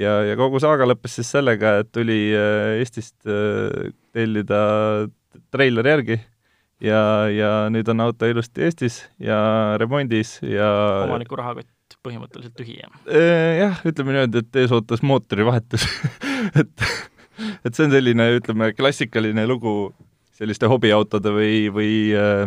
ja, 0.00 0.20
ja 0.26 0.36
kogu 0.38 0.62
saaga 0.62 0.88
lõppes 0.88 1.18
siis 1.18 1.30
sellega, 1.30 1.80
et 1.82 1.90
tuli 1.94 2.20
äh, 2.34 2.80
Eestist 2.80 3.16
äh, 3.26 3.90
tellida 4.14 4.60
treiler 5.54 5.86
järgi 5.86 6.18
ja, 6.84 7.02
ja 7.32 7.50
nüüd 7.72 7.88
on 7.92 8.06
auto 8.06 8.28
ilusti 8.30 8.64
Eestis 8.66 9.02
ja 9.22 9.40
remondis 9.80 10.38
ja 10.44 10.70
omaniku 11.06 11.38
rahakott 11.40 11.68
põhimõtteliselt 12.04 12.56
tühi, 12.56 12.78
jah? 12.80 12.92
Äh, 13.10 13.60
jah, 13.60 13.80
ütleme 13.88 14.14
niimoodi, 14.14 14.42
et 14.44 14.58
ees 14.62 14.72
ootas 14.74 15.02
mootorivahetus 15.04 15.84
et, 16.60 16.86
et 17.66 17.74
see 17.74 17.86
on 17.86 17.94
selline, 17.94 18.30
ütleme, 18.38 18.72
klassikaline 18.76 19.44
lugu 19.50 19.92
selliste 20.40 20.70
hobiautode 20.70 21.32
või, 21.34 21.54
või 21.74 21.94
äh, 22.16 22.46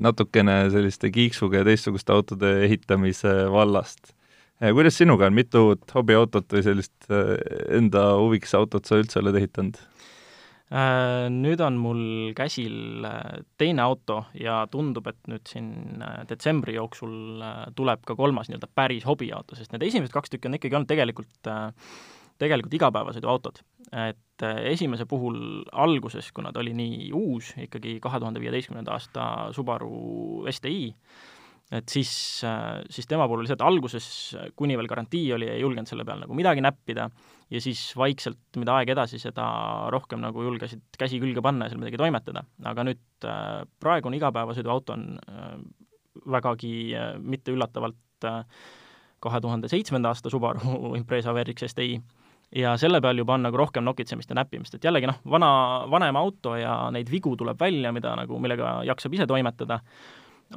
natukene 0.00 0.62
selliste 0.72 1.12
kiiksuga 1.12 1.60
ja 1.60 1.68
teistsuguste 1.68 2.14
autode 2.14 2.54
ehitamise 2.64 3.34
vallast. 3.52 4.14
Äh, 4.62 4.72
kuidas 4.72 4.96
sinuga 5.00 5.28
on, 5.28 5.36
mitu 5.36 5.66
hobiautot 5.92 6.48
või 6.56 6.64
sellist 6.64 7.10
enda 7.68 8.14
huviks 8.22 8.56
autot 8.56 8.88
sa 8.88 9.02
üldse 9.02 9.20
oled 9.20 9.36
ehitanud? 9.42 9.82
Äh, 10.74 11.28
nüüd 11.30 11.60
on 11.62 11.76
mul 11.78 12.00
käsil 12.34 13.04
äh, 13.06 13.44
teine 13.60 13.84
auto 13.84 14.24
ja 14.34 14.64
tundub, 14.72 15.06
et 15.06 15.28
nüüd 15.30 15.44
siin 15.46 16.00
äh, 16.02 16.24
detsembri 16.26 16.74
jooksul 16.74 17.44
tuleb 17.78 18.02
ka 18.08 18.16
kolmas 18.18 18.50
nii-öelda 18.50 18.66
päris 18.74 19.06
hobiauto, 19.06 19.54
sest 19.54 19.70
need 19.70 19.84
esimesed 19.86 20.14
kaks 20.16 20.32
tükki 20.32 20.50
on 20.50 20.58
ikkagi 20.58 20.74
olnud 20.74 20.90
tegelikult 20.90 21.46
tegelikult 22.42 22.74
igapäevasõiduautod. 22.74 23.60
et 24.08 24.42
esimese 24.66 25.06
puhul 25.06 25.62
alguses, 25.70 26.32
kuna 26.34 26.50
ta 26.50 26.58
oli 26.64 26.72
nii 26.74 27.12
uus, 27.14 27.52
ikkagi 27.68 28.00
kahe 28.02 28.18
tuhande 28.18 28.42
viieteistkümnenda 28.42 28.96
aasta 28.96 29.28
Subaru 29.54 30.42
STi, 30.50 30.88
et 31.70 31.86
siis, 31.86 32.10
siis 32.90 33.06
tema 33.06 33.28
puhul 33.30 33.44
lihtsalt 33.44 33.62
alguses, 33.62 34.08
kuni 34.58 34.74
veel 34.74 34.90
garantii 34.90 35.28
oli, 35.38 35.52
ei 35.54 35.62
julgenud 35.62 35.86
selle 35.86 36.02
peal 36.08 36.24
nagu 36.26 36.34
midagi 36.34 36.66
näppida 36.66 37.06
ja 37.50 37.60
siis 37.60 37.80
vaikselt, 37.96 38.40
mida 38.60 38.78
aeg 38.78 38.94
edasi, 38.94 39.20
seda 39.22 39.44
rohkem 39.92 40.22
nagu 40.22 40.42
julgesid 40.46 40.98
käsi 40.98 41.20
külge 41.22 41.42
panna 41.44 41.66
ja 41.66 41.74
seal 41.74 41.82
midagi 41.82 42.00
toimetada. 42.00 42.44
aga 42.64 42.86
nüüd 42.88 43.28
äh, 43.28 43.62
praegune 43.80 44.18
igapäevasõiduauto 44.18 44.96
on 44.96 45.06
äh, 45.28 45.54
vägagi 46.36 46.74
äh, 46.96 47.14
mitte 47.20 47.54
üllatavalt 47.54 48.00
kahe 49.24 49.40
tuhande 49.40 49.68
seitsmenda 49.68 50.12
aasta 50.14 50.30
Subaru 50.32 50.94
Impreza 51.00 51.34
VRX 51.36 51.68
STi 51.74 51.98
ja 52.56 52.74
selle 52.80 53.00
peal 53.04 53.18
juba 53.18 53.36
on 53.36 53.44
nagu 53.46 53.58
rohkem 53.58 53.84
nokitsemist 53.84 54.30
ja 54.30 54.38
näppimist, 54.38 54.76
et 54.76 54.84
jällegi 54.84 55.08
noh, 55.10 55.18
vana, 55.30 55.48
vanem 55.90 56.16
auto 56.16 56.54
ja 56.56 56.76
neid 56.94 57.10
vigu 57.10 57.34
tuleb 57.36 57.60
välja, 57.60 57.92
mida 57.92 58.14
nagu, 58.18 58.38
millega 58.40 58.76
jaksab 58.88 59.16
ise 59.16 59.26
toimetada, 59.28 59.80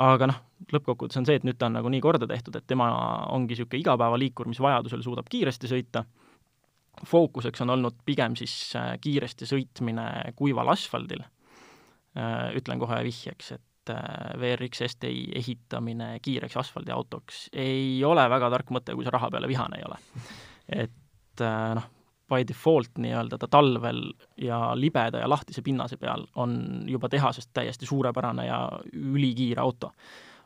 aga 0.03 0.29
noh, 0.29 0.39
lõppkokkuvõttes 0.73 1.19
on 1.21 1.27
see, 1.27 1.39
et 1.39 1.47
nüüd 1.47 1.57
ta 1.59 1.69
on 1.69 1.77
nagu 1.79 1.91
nii 1.91 2.03
korda 2.03 2.29
tehtud, 2.29 2.55
et 2.59 2.67
tema 2.69 2.89
ongi 3.33 3.55
niisugune 3.55 3.81
igapäevaliikur, 3.81 4.49
mis 4.51 4.61
vajadusel 4.61 5.03
suudab 5.05 5.29
kiiresti 5.31 5.71
sõita, 5.71 6.05
fookuseks 7.05 7.61
on 7.61 7.69
olnud 7.75 7.99
pigem 8.05 8.35
siis 8.39 8.53
äh, 8.75 8.95
kiiresti 9.01 9.47
sõitmine 9.49 10.07
kuival 10.35 10.71
asfaldil, 10.73 11.23
äh, 12.17 12.37
ütlen 12.57 12.79
kohe 12.81 13.01
vihjeks, 13.05 13.51
et 13.57 13.93
äh, 13.93 14.31
VRX 14.39 14.87
STi 14.93 15.13
ehitamine 15.37 16.15
kiireks 16.23 16.57
asfaldiautoks 16.63 17.47
ei 17.53 17.99
ole 18.05 18.25
väga 18.29 18.49
tark 18.53 18.73
mõte, 18.73 18.95
kui 18.95 19.07
sa 19.07 19.13
raha 19.15 19.31
peale 19.33 19.49
vihane 19.51 19.81
ei 19.81 19.85
ole. 19.87 19.99
et 20.85 21.45
noh, 21.77 21.85
by 22.27 22.43
default 22.47 22.97
nii-öelda 22.99 23.37
ta 23.39 23.47
talvel 23.47 24.01
ja 24.41 24.73
libeda 24.75 25.21
ja 25.21 25.29
lahtise 25.29 25.61
pinnase 25.61 25.97
peal 25.97 26.25
on 26.35 26.83
juba 26.89 27.09
tehasest 27.09 27.53
täiesti 27.53 27.85
suurepärane 27.85 28.47
ja 28.47 28.57
ülikiire 28.93 29.61
auto. 29.61 29.91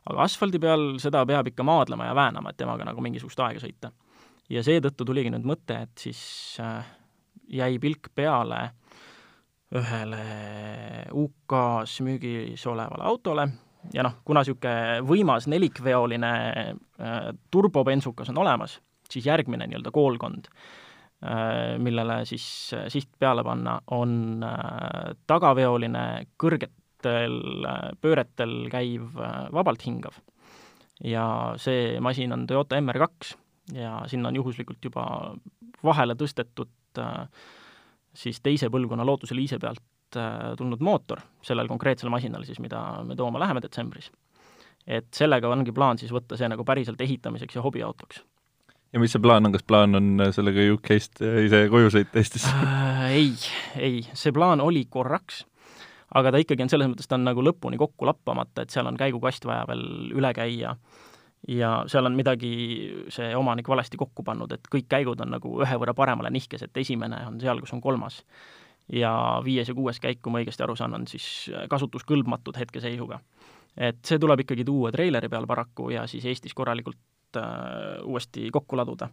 aga 0.09 0.23
asfaldi 0.23 0.59
peal 0.59 0.99
seda 0.99 1.25
peab 1.25 1.47
ikka 1.47 1.63
maadlema 1.63 2.05
ja 2.05 2.15
väänama, 2.15 2.49
et 2.49 2.57
temaga 2.57 2.85
nagu 2.85 3.01
mingisugust 3.01 3.39
aega 3.39 3.61
sõita. 3.61 3.91
Ja 4.51 4.63
seetõttu 4.65 5.07
tuligi 5.07 5.31
nüüd 5.31 5.47
mõte, 5.47 5.77
et 5.85 6.03
siis 6.03 6.21
äh, 6.61 6.85
jäi 7.51 7.75
pilk 7.81 8.11
peale 8.15 8.61
ühele 9.71 10.21
UK-s 11.15 12.01
müügis 12.03 12.63
olevale 12.67 13.07
autole 13.07 13.47
ja 13.95 14.03
noh, 14.03 14.19
kuna 14.27 14.43
niisugune 14.43 15.01
võimas 15.07 15.47
nelikveoline 15.51 16.33
äh, 16.51 17.19
turbobensukas 17.51 18.31
on 18.33 18.41
olemas, 18.43 18.79
siis 19.11 19.29
järgmine 19.29 19.69
nii-öelda 19.69 19.93
koolkond 19.95 20.51
äh, 20.51 21.77
millele 21.79 22.21
siis 22.27 22.45
siht 22.91 23.13
peale 23.19 23.45
panna, 23.47 23.79
on 23.95 24.43
tagaveoline, 25.31 26.05
kõrgetel 26.41 27.39
pööretel 28.01 28.67
käiv, 28.69 29.07
vabalt 29.55 29.87
hingav. 29.87 30.19
ja 31.01 31.23
see 31.57 31.95
masin 32.03 32.35
on 32.35 32.43
Toyota 32.45 32.77
MR2 32.77 33.39
ja 33.73 34.01
sinna 34.07 34.29
on 34.29 34.35
juhuslikult 34.35 34.83
juba 34.83 35.05
vahele 35.83 36.15
tõstetud 36.17 37.01
siis 38.13 38.41
teise 38.41 38.69
põlvkonna 38.69 39.05
Lootuse 39.05 39.35
liise 39.37 39.59
pealt 39.59 40.17
tulnud 40.57 40.81
mootor 40.83 41.21
sellel 41.45 41.69
konkreetsel 41.71 42.11
masinal 42.11 42.43
siis, 42.43 42.59
mida 42.59 42.81
me 43.07 43.15
tooma 43.15 43.39
läheme 43.39 43.61
detsembris. 43.63 44.11
et 44.87 45.07
sellega 45.13 45.47
ongi 45.47 45.71
plaan 45.71 45.97
siis 45.97 46.11
võtta 46.11 46.37
see 46.37 46.49
nagu 46.51 46.65
päriselt 46.67 47.01
ehitamiseks 47.01 47.55
ja 47.55 47.61
hobiautoks 47.61 48.23
ja 48.93 48.99
mis 48.99 49.13
see 49.15 49.23
plaan 49.23 49.47
on, 49.47 49.53
kas 49.55 49.63
plaan 49.67 49.95
on 49.97 50.09
äh, 50.23 50.33
sellega 50.35 50.65
UK-st 50.75 51.23
äh, 51.25 51.39
ise 51.47 51.63
koju 51.71 51.91
sõita 51.93 52.19
Eestisse 52.21 52.51
äh,? 52.51 53.05
ei, 53.11 53.31
ei, 53.79 54.01
see 54.17 54.33
plaan 54.35 54.63
oli 54.63 54.83
korraks, 54.91 55.45
aga 56.15 56.33
ta 56.33 56.41
ikkagi 56.41 56.65
on 56.65 56.71
selles 56.71 56.91
mõttes, 56.91 57.09
ta 57.09 57.17
on 57.19 57.25
nagu 57.27 57.43
lõpuni 57.45 57.79
kokku 57.81 58.07
lappamata, 58.07 58.65
et 58.65 58.73
seal 58.73 58.87
on 58.89 58.99
käigukast 58.99 59.47
vaja 59.47 59.65
veel 59.69 59.85
üle 60.15 60.33
käia 60.35 60.75
ja 61.47 61.71
seal 61.89 62.05
on 62.05 62.15
midagi 62.15 62.51
see 63.09 63.35
omanik 63.35 63.69
valesti 63.69 63.97
kokku 63.97 64.23
pannud, 64.23 64.51
et 64.53 64.67
kõik 64.71 64.87
käigud 64.91 65.21
on 65.23 65.33
nagu 65.35 65.53
ühe 65.63 65.77
võrra 65.81 65.93
paremale 65.97 66.29
nihkes, 66.33 66.67
et 66.67 66.77
esimene 66.77 67.23
on 67.27 67.39
seal, 67.41 67.61
kus 67.61 67.73
on 67.73 67.81
kolmas. 67.81 68.21
ja 68.91 69.39
viies 69.43 69.69
ja 69.69 69.73
kuues 69.73 69.99
käik, 70.03 70.19
kui 70.21 70.33
ma 70.33 70.41
õigesti 70.41 70.63
aru 70.65 70.75
saan, 70.75 70.93
on 70.93 71.05
siis 71.07 71.49
kasutuskõlbmatud 71.69 72.57
hetkeseisuga. 72.57 73.19
et 73.77 74.05
see 74.05 74.19
tuleb 74.19 74.39
ikkagi 74.45 74.65
tuua 74.65 74.91
treileri 74.91 75.29
peal 75.29 75.47
paraku 75.47 75.89
ja 75.89 76.07
siis 76.07 76.25
Eestis 76.25 76.53
korralikult 76.53 77.37
äh, 77.37 78.03
uuesti 78.03 78.49
kokku 78.51 78.77
laduda. 78.77 79.09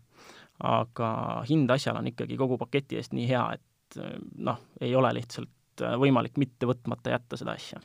aga 0.63 1.45
hind 1.49 1.71
asjal 1.71 1.97
on 1.97 2.07
ikkagi 2.07 2.37
kogu 2.37 2.59
paketi 2.59 2.97
eest 2.97 3.13
nii 3.13 3.29
hea, 3.29 3.45
et 3.55 4.01
äh, 4.03 4.19
noh, 4.37 4.61
ei 4.81 4.95
ole 4.95 5.15
lihtsalt 5.15 5.83
äh, 5.83 5.97
võimalik 5.97 6.37
mitte 6.37 6.67
võtmata 6.67 7.17
jätta 7.17 7.37
seda 7.37 7.57
asja 7.57 7.81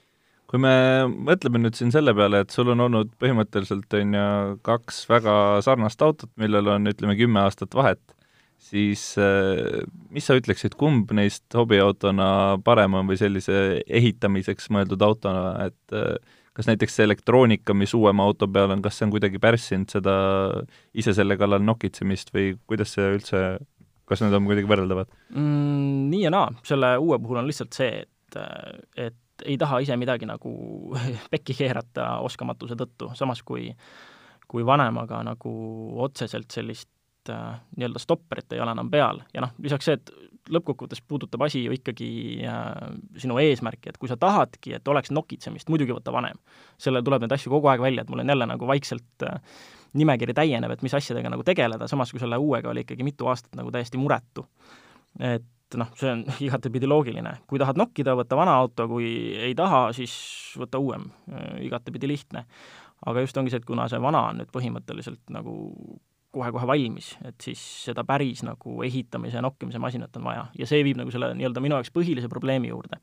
kui 0.53 0.61
me 0.61 0.73
mõtleme 1.09 1.57
nüüd 1.57 1.73
siin 1.73 1.89
selle 1.89 2.13
peale, 2.13 2.43
et 2.43 2.53
sul 2.53 2.67
on 2.69 2.83
olnud 2.85 3.15
põhimõtteliselt, 3.17 3.89
on 3.97 4.11
ju, 4.13 4.25
kaks 4.61 4.99
väga 5.09 5.37
sarnast 5.65 6.03
autot, 6.05 6.29
millel 6.37 6.69
on, 6.75 6.91
ütleme, 6.91 7.15
kümme 7.17 7.41
aastat 7.41 7.73
vahet, 7.73 8.03
siis 8.61 9.07
äh, 9.17 9.81
mis 10.13 10.29
sa 10.29 10.37
ütleksid, 10.37 10.77
kumb 10.77 11.09
neist 11.17 11.57
hobiautona 11.57 12.59
parem 12.61 12.99
on 12.99 13.09
või 13.09 13.17
sellise 13.17 13.81
ehitamiseks 13.89 14.69
mõeldud 14.77 15.01
autona, 15.01 15.71
et 15.71 15.97
kas 16.53 16.69
näiteks 16.69 16.99
see 16.99 17.07
elektroonika, 17.07 17.73
mis 17.73 17.95
uuema 17.97 18.29
auto 18.29 18.45
peal 18.45 18.75
on, 18.75 18.85
kas 18.85 18.99
see 18.99 19.07
on 19.07 19.15
kuidagi 19.15 19.41
pärssinud 19.41 19.89
seda 19.89 20.13
ise 20.93 21.15
selle 21.17 21.37
kallal 21.41 21.65
nokitsemist 21.65 22.29
või 22.35 22.53
kuidas 22.69 22.93
see 22.93 23.09
üldse, 23.15 23.41
kas 24.05 24.21
need 24.21 24.37
on 24.37 24.45
kuidagi 24.45 24.69
võrreldavad 24.69 25.09
mm,? 25.33 26.11
Nii 26.13 26.27
ja 26.27 26.33
naa, 26.33 26.53
selle 26.67 26.93
uue 27.01 27.17
puhul 27.23 27.41
on 27.41 27.49
lihtsalt 27.49 27.73
see, 27.73 28.03
et, 28.05 28.37
et 29.01 29.17
ei 29.45 29.57
taha 29.59 29.79
ise 29.83 29.97
midagi 29.99 30.27
nagu 30.29 30.51
pekki 31.33 31.55
keerata 31.57 32.17
oskamatuse 32.25 32.77
tõttu, 32.79 33.13
samas 33.17 33.43
kui 33.45 33.69
kui 34.53 34.65
vanemaga 34.65 35.23
nagu 35.25 35.51
otseselt 36.03 36.51
sellist 36.53 37.31
äh, 37.31 37.55
nii-öelda 37.77 38.01
stopperit 38.01 38.53
ei 38.53 38.61
ole 38.61 38.75
enam 38.75 38.91
peal 38.91 39.23
ja 39.33 39.41
noh, 39.41 39.53
lisaks 39.63 39.87
see, 39.89 39.95
et 39.97 40.11
lõppkokkuvõttes 40.51 41.01
puudutab 41.07 41.45
asi 41.45 41.63
ju 41.63 41.73
ikkagi 41.75 42.09
äh, 42.47 42.73
sinu 43.21 43.37
eesmärki, 43.41 43.89
et 43.89 43.99
kui 43.99 44.11
sa 44.11 44.17
tahadki, 44.19 44.75
et 44.77 44.91
oleks 44.91 45.13
nokitsemist, 45.15 45.71
muidugi 45.71 45.95
võta 45.95 46.11
vanem. 46.13 46.39
sellel 46.77 47.05
tuleb 47.05 47.23
neid 47.23 47.35
asju 47.35 47.53
kogu 47.53 47.71
aeg 47.71 47.81
välja, 47.81 48.03
et 48.03 48.11
mul 48.11 48.23
on 48.23 48.33
jälle 48.33 48.47
nagu 48.49 48.67
vaikselt 48.67 49.25
äh, 49.27 49.39
nimekiri 49.97 50.35
täieneb, 50.35 50.71
et 50.73 50.83
mis 50.83 50.93
asjadega 50.93 51.31
nagu 51.31 51.45
tegeleda, 51.47 51.87
samas 51.87 52.11
kui 52.11 52.19
selle 52.19 52.37
uuega 52.37 52.71
oli 52.73 52.83
ikkagi 52.83 53.05
mitu 53.07 53.29
aastat 53.31 53.55
nagu 53.55 53.71
täiesti 53.71 54.01
muretu. 54.01 54.45
et 55.19 55.45
noh, 55.79 55.91
see 55.99 56.11
on 56.11 56.23
igatepidi 56.47 56.89
loogiline. 56.89 57.37
kui 57.49 57.61
tahad 57.61 57.79
nokkida, 57.79 58.15
võta 58.19 58.39
vana 58.39 58.55
auto, 58.61 58.87
kui 58.91 59.07
ei 59.35 59.55
taha, 59.57 59.87
siis 59.97 60.13
võta 60.59 60.81
uuem, 60.81 61.09
igatepidi 61.65 62.09
lihtne. 62.09 62.45
aga 63.05 63.25
just 63.25 63.37
ongi 63.37 63.51
see, 63.51 63.61
et 63.61 63.67
kuna 63.67 63.89
see 63.91 64.01
vana 64.01 64.27
on 64.31 64.41
nüüd 64.41 64.51
põhimõtteliselt 64.53 65.33
nagu 65.33 65.53
kohe-kohe 66.33 66.65
valmis, 66.67 67.13
et 67.27 67.37
siis 67.43 67.61
seda 67.85 68.03
päris 68.07 68.41
nagu 68.45 68.79
ehitamise 68.85 69.37
ja 69.37 69.43
nokkimise 69.45 69.81
masinat 69.81 70.15
on 70.17 70.25
vaja 70.25 70.47
ja 70.57 70.67
see 70.69 70.81
viib 70.85 70.97
nagu 70.97 71.13
selle 71.13 71.29
nii-öelda 71.37 71.61
minu 71.61 71.77
jaoks 71.77 71.93
põhilise 71.93 72.29
probleemi 72.31 72.71
juurde. 72.71 72.97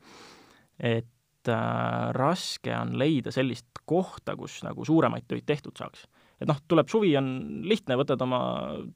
et 0.79 1.51
äh, 1.51 2.09
raske 2.17 2.73
on 2.75 2.97
leida 2.99 3.31
sellist 3.31 3.83
kohta, 3.85 4.35
kus 4.35 4.61
nagu 4.65 4.85
suuremaid 4.85 5.29
töid 5.29 5.45
tehtud 5.47 5.77
saaks. 5.79 6.07
Et 6.41 6.49
noh, 6.49 6.57
tuleb 6.67 6.89
suvi, 6.89 7.13
on 7.19 7.29
lihtne, 7.69 7.97
võtad 7.99 8.21
oma 8.25 8.41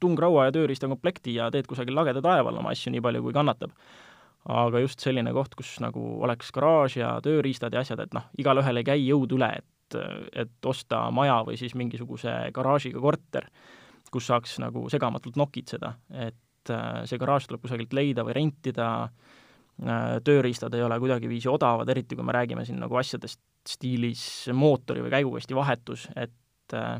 tungraua 0.01 0.47
ja 0.47 0.55
tööriistakomplekti 0.55 1.37
ja 1.37 1.51
teed 1.53 1.69
kusagil 1.69 1.95
lageda 1.97 2.23
taeva 2.25 2.49
all 2.51 2.61
oma 2.63 2.73
asju 2.73 2.93
nii 2.93 3.03
palju, 3.05 3.21
kui 3.25 3.35
kannatab. 3.35 3.75
aga 4.45 4.79
just 4.83 5.01
selline 5.01 5.31
koht, 5.33 5.55
kus 5.57 5.71
nagu 5.81 6.01
oleks 6.21 6.51
garaaž 6.53 6.99
ja 6.99 7.15
tööriistad 7.25 7.73
ja 7.73 7.81
asjad, 7.81 8.03
et 8.03 8.11
noh, 8.13 8.27
igalühel 8.37 8.77
ei 8.77 8.85
käi 8.85 8.99
jõud 9.07 9.33
üle, 9.37 9.49
et 9.61 9.71
et 10.33 10.65
osta 10.65 11.03
maja 11.13 11.37
või 11.45 11.59
siis 11.61 11.75
mingisuguse 11.77 12.31
garaažiga 12.53 12.99
korter, 12.99 13.45
kus 14.11 14.25
saaks 14.31 14.57
nagu 14.59 14.87
segamatult 14.89 15.37
nokitseda, 15.37 15.91
et 16.25 16.73
äh, 16.73 17.03
see 17.05 17.21
garaaž 17.21 17.45
tuleb 17.47 17.61
kusagilt 17.61 17.93
leida 17.93 18.25
või 18.25 18.33
rentida, 18.39 18.87
äh, 19.05 20.17
tööriistad 20.25 20.73
ei 20.73 20.85
ole 20.85 20.97
kuidagiviisi 20.99 21.51
odavad, 21.51 21.89
eriti 21.93 22.17
kui 22.17 22.25
me 22.25 22.33
räägime 22.33 22.65
siin 22.65 22.81
nagu 22.81 22.97
asjadest 22.97 23.41
stiilis 23.69 24.25
mootori 24.53 25.05
või 25.05 25.13
käigukasti 25.13 25.57
vahetus, 25.57 26.09
et 26.15 26.73
äh, 26.73 26.97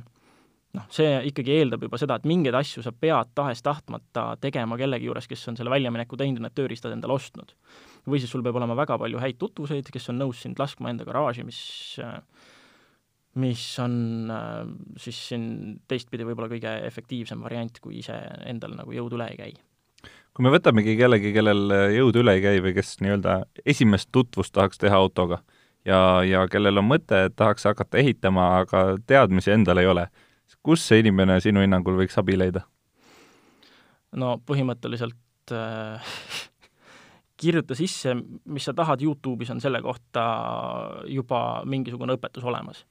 noh, 0.75 0.87
see 0.93 1.11
ikkagi 1.29 1.53
eeldab 1.59 1.85
juba 1.85 1.99
seda, 2.01 2.17
et 2.19 2.27
mingeid 2.29 2.55
asju 2.57 2.83
sa 2.85 2.93
pead 2.93 3.31
tahes-tahtmata 3.37 4.25
tegema 4.43 4.77
kellegi 4.79 5.09
juures, 5.09 5.27
kes 5.29 5.47
on 5.51 5.59
selle 5.59 5.73
väljamineku 5.73 6.19
teinud 6.19 6.41
ja 6.41 6.47
need 6.47 6.57
tööriistad 6.57 6.95
endale 6.95 7.17
ostnud. 7.17 7.55
või 8.05 8.19
siis 8.21 8.31
sul 8.31 8.43
peab 8.45 8.59
olema 8.59 8.75
väga 8.77 8.99
palju 9.01 9.21
häid 9.21 9.39
tutvuseid, 9.41 9.89
kes 9.91 10.11
on 10.13 10.19
nõus 10.21 10.43
sind 10.45 10.59
laskma 10.61 10.91
enda 10.91 11.07
garaaži, 11.07 11.45
mis 11.47 11.61
mis 13.35 13.63
on 13.83 14.31
siis 15.01 15.17
siin 15.29 15.47
teistpidi 15.87 16.23
võib-olla 16.23 16.47
kõige 16.53 16.71
efektiivsem 16.87 17.41
variant, 17.43 17.79
kui 17.83 17.99
ise 17.99 18.15
endal 18.45 18.77
nagu 18.77 18.93
jõud 18.95 19.17
üle 19.17 19.27
ei 19.31 19.39
käi 19.39 19.55
kui 20.35 20.43
me 20.43 20.51
võtamegi 20.51 20.97
kellegi, 20.99 21.31
kellel 21.35 21.71
jõud 21.95 22.17
üle 22.19 22.35
ei 22.35 22.41
käi 22.43 22.61
või 22.63 22.73
kes 22.75 22.97
nii-öelda 23.03 23.41
esimest 23.65 24.09
tutvust 24.11 24.53
tahaks 24.55 24.79
teha 24.79 24.95
autoga 24.95 25.41
ja, 25.85 25.99
ja 26.25 26.45
kellel 26.51 26.81
on 26.81 26.89
mõte, 26.89 27.25
et 27.27 27.35
tahaks 27.37 27.67
hakata 27.69 28.01
ehitama, 28.01 28.47
aga 28.63 28.85
teadmisi 29.07 29.53
endal 29.55 29.81
ei 29.81 29.89
ole, 29.89 30.07
kus 30.65 30.87
see 30.89 31.03
inimene 31.03 31.37
sinu 31.43 31.61
hinnangul 31.63 31.99
võiks 31.99 32.17
abi 32.21 32.37
leida? 32.39 32.65
no 34.15 34.35
põhimõtteliselt 34.47 35.53
äh, 35.53 36.15
kirjuta 37.41 37.75
sisse, 37.77 38.15
mis 38.15 38.65
sa 38.65 38.73
tahad, 38.75 39.03
Youtube'is 39.03 39.51
on 39.53 39.61
selle 39.63 39.81
kohta 39.83 40.23
juba 41.11 41.39
mingisugune 41.67 42.15
õpetus 42.17 42.47
olemas. 42.47 42.85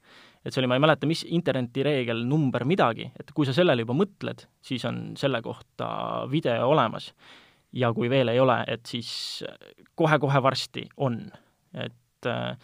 et 0.44 0.52
see 0.52 0.60
oli, 0.60 0.68
ma 0.68 0.76
ei 0.76 0.84
mäleta, 0.84 1.08
mis 1.08 1.24
internetireegel, 1.24 2.20
number 2.28 2.66
midagi, 2.68 3.08
et 3.20 3.32
kui 3.32 3.48
sa 3.48 3.54
sellele 3.56 3.86
juba 3.86 3.96
mõtled, 3.96 4.44
siis 4.60 4.84
on 4.84 5.14
selle 5.16 5.40
kohta 5.42 5.88
video 6.30 6.68
olemas. 6.68 7.12
ja 7.72 7.92
kui 7.92 8.10
veel 8.10 8.30
ei 8.30 8.40
ole, 8.40 8.60
et 8.68 8.86
siis 8.86 9.42
kohe-kohe 9.94 10.42
varsti 10.42 10.88
on. 10.96 11.22
et 11.74 12.28
äh, 12.30 12.58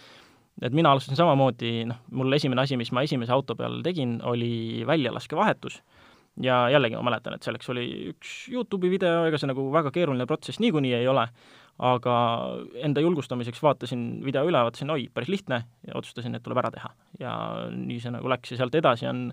et 0.63 0.75
mina 0.77 0.93
alustasin 0.93 1.19
samamoodi, 1.19 1.85
noh, 1.89 2.03
mul 2.17 2.37
esimene 2.37 2.65
asi, 2.65 2.79
mis 2.81 2.93
ma 2.93 3.05
esimese 3.07 3.33
auto 3.35 3.57
peal 3.59 3.81
tegin, 3.87 4.19
oli 4.27 4.85
väljalaskevahetus 4.89 5.81
ja 6.45 6.63
jällegi 6.73 6.99
ma 6.99 7.07
mäletan, 7.11 7.35
et 7.37 7.47
selleks 7.47 7.71
oli 7.73 7.87
üks 8.13 8.35
Youtube'i 8.53 8.91
video, 8.93 9.25
ega 9.29 9.41
see 9.41 9.51
nagu 9.51 9.67
väga 9.73 9.93
keeruline 9.95 10.27
protsess 10.31 10.61
niikuinii 10.63 10.95
ei 11.01 11.09
ole, 11.11 11.27
aga 11.91 12.15
enda 12.85 13.03
julgustamiseks 13.05 13.63
vaatasin 13.65 14.05
video 14.25 14.45
üle, 14.49 14.61
vaatasin, 14.67 14.93
oi, 14.93 15.09
päris 15.15 15.33
lihtne, 15.33 15.63
ja 15.87 15.97
otsustasin, 15.99 16.37
et 16.37 16.45
tuleb 16.45 16.61
ära 16.63 16.73
teha. 16.75 16.93
ja 17.21 17.33
nii 17.75 17.99
see 18.01 18.15
nagu 18.15 18.31
läks 18.31 18.55
ja 18.55 18.61
sealt 18.61 18.77
edasi 18.79 19.09
on 19.11 19.29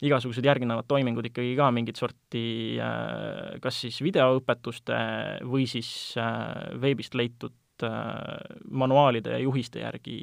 igasugused 0.00 0.46
järgnevad 0.46 0.88
toimingud 0.88 1.26
ikkagi 1.28 1.52
ka 1.58 1.68
mingit 1.74 1.98
sorti 2.00 2.44
äh, 2.80 3.58
kas 3.60 3.82
siis 3.84 4.00
videoõpetuste 4.04 4.96
või 5.44 5.66
siis 5.68 5.90
äh, 6.20 6.72
veebist 6.80 7.16
leitud 7.18 7.54
Äh, 7.82 8.58
manuaalide 8.70 9.30
ja 9.30 9.38
juhiste 9.38 9.80
järgi 9.80 10.16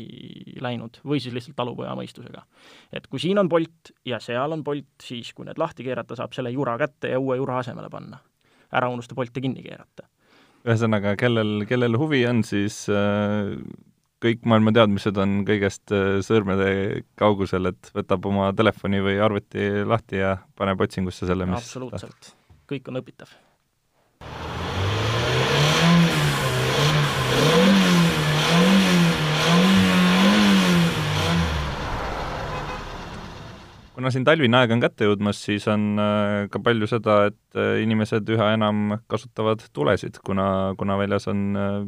läinud 0.62 1.00
või 1.06 1.20
siis 1.22 1.34
lihtsalt 1.34 1.56
talupoja 1.58 1.96
mõistusega. 1.98 2.44
et 2.94 3.08
kui 3.08 3.20
siin 3.20 3.40
on 3.42 3.50
Bolt 3.50 3.92
ja 4.06 4.20
seal 4.24 4.52
on 4.54 4.64
Bolt, 4.64 4.90
siis 5.04 5.34
kui 5.34 5.46
need 5.48 5.58
lahti 5.58 5.86
keerata, 5.88 6.16
saab 6.16 6.36
selle 6.38 6.52
jura 6.54 6.78
kätte 6.78 7.10
ja 7.14 7.20
uue 7.20 7.38
jura 7.38 7.58
asemele 7.60 7.90
panna. 7.90 8.20
ära 8.72 8.90
unusta 8.90 9.16
Bolti 9.16 9.42
kinni 9.42 9.64
keerata. 9.64 10.08
ühesõnaga, 10.66 11.16
kellel, 11.18 11.66
kellel 11.70 11.98
huvi 11.98 12.26
on, 12.28 12.44
siis 12.44 12.86
äh, 12.90 13.56
kõik 14.24 14.46
maailma 14.46 14.76
teadmised 14.78 15.18
on 15.18 15.42
kõigest 15.48 15.96
äh, 15.96 16.22
sõrmede 16.22 17.04
kaugusel, 17.16 17.74
et 17.74 17.92
võtab 17.96 18.26
oma 18.26 18.54
telefoni 18.54 19.02
või 19.02 19.18
arvuti 19.24 19.84
lahti 19.86 20.22
ja 20.22 20.38
paneb 20.56 20.82
otsingusse 20.86 21.26
selle, 21.26 21.50
mis 21.50 21.64
absoluutselt, 21.64 22.34
kõik 22.70 22.94
on 22.94 23.02
õpitav 23.02 23.34
kuna 33.98 34.12
siin 34.14 34.26
talvine 34.28 34.60
aeg 34.60 34.76
on 34.76 34.82
kätte 34.84 35.08
jõudmas, 35.08 35.40
siis 35.42 35.64
on 35.74 35.98
äh, 35.98 36.44
ka 36.54 36.62
palju 36.62 36.86
seda, 36.90 37.16
et 37.32 37.58
äh, 37.58 37.80
inimesed 37.82 38.30
üha 38.36 38.52
enam 38.54 39.00
kasutavad 39.10 39.64
tulesid, 39.74 40.20
kuna, 40.26 40.76
kuna 40.78 41.00
väljas 41.00 41.26
on 41.32 41.42
äh, 41.58 41.80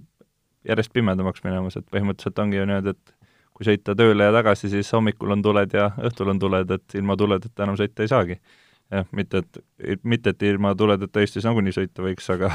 järjest 0.71 0.93
pimedamaks 0.95 1.45
minemas, 1.45 1.77
et 1.77 1.85
põhimõtteliselt 1.93 2.41
ongi 2.41 2.57
ju 2.57 2.65
niimoodi, 2.65 2.95
et 2.95 3.13
kui 3.53 3.69
sõita 3.69 3.93
tööle 3.99 4.25
ja 4.25 4.33
tagasi, 4.33 4.71
siis 4.73 4.89
hommikul 4.95 5.37
on 5.37 5.45
tuled 5.45 5.77
ja 5.77 5.91
õhtul 6.09 6.33
on 6.33 6.41
tuled, 6.41 6.73
et 6.73 6.97
ilma 6.97 7.13
tuledeta 7.19 7.67
enam 7.67 7.77
sõita 7.77 8.01
ei 8.01 8.11
saagi. 8.11 8.41
jah, 8.89 9.05
mitte 9.13 9.43
et, 9.43 9.63
mitte 10.01 10.33
et 10.33 10.43
ilma 10.49 10.73
tuledeta 10.73 11.21
Eestis 11.21 11.45
nagunii 11.45 11.75
sõita 11.77 12.01
võiks, 12.01 12.25
aga 12.33 12.49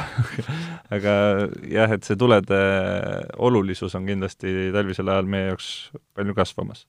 aga 0.98 1.12
jah, 1.70 1.94
et 1.94 2.02
see 2.02 2.18
tulede 2.18 2.58
olulisus 3.38 3.94
on 3.94 4.10
kindlasti 4.10 4.72
talvisel 4.74 5.14
ajal 5.14 5.30
meie 5.30 5.52
jaoks 5.52 5.68
palju 6.18 6.34
kasvamas 6.34 6.88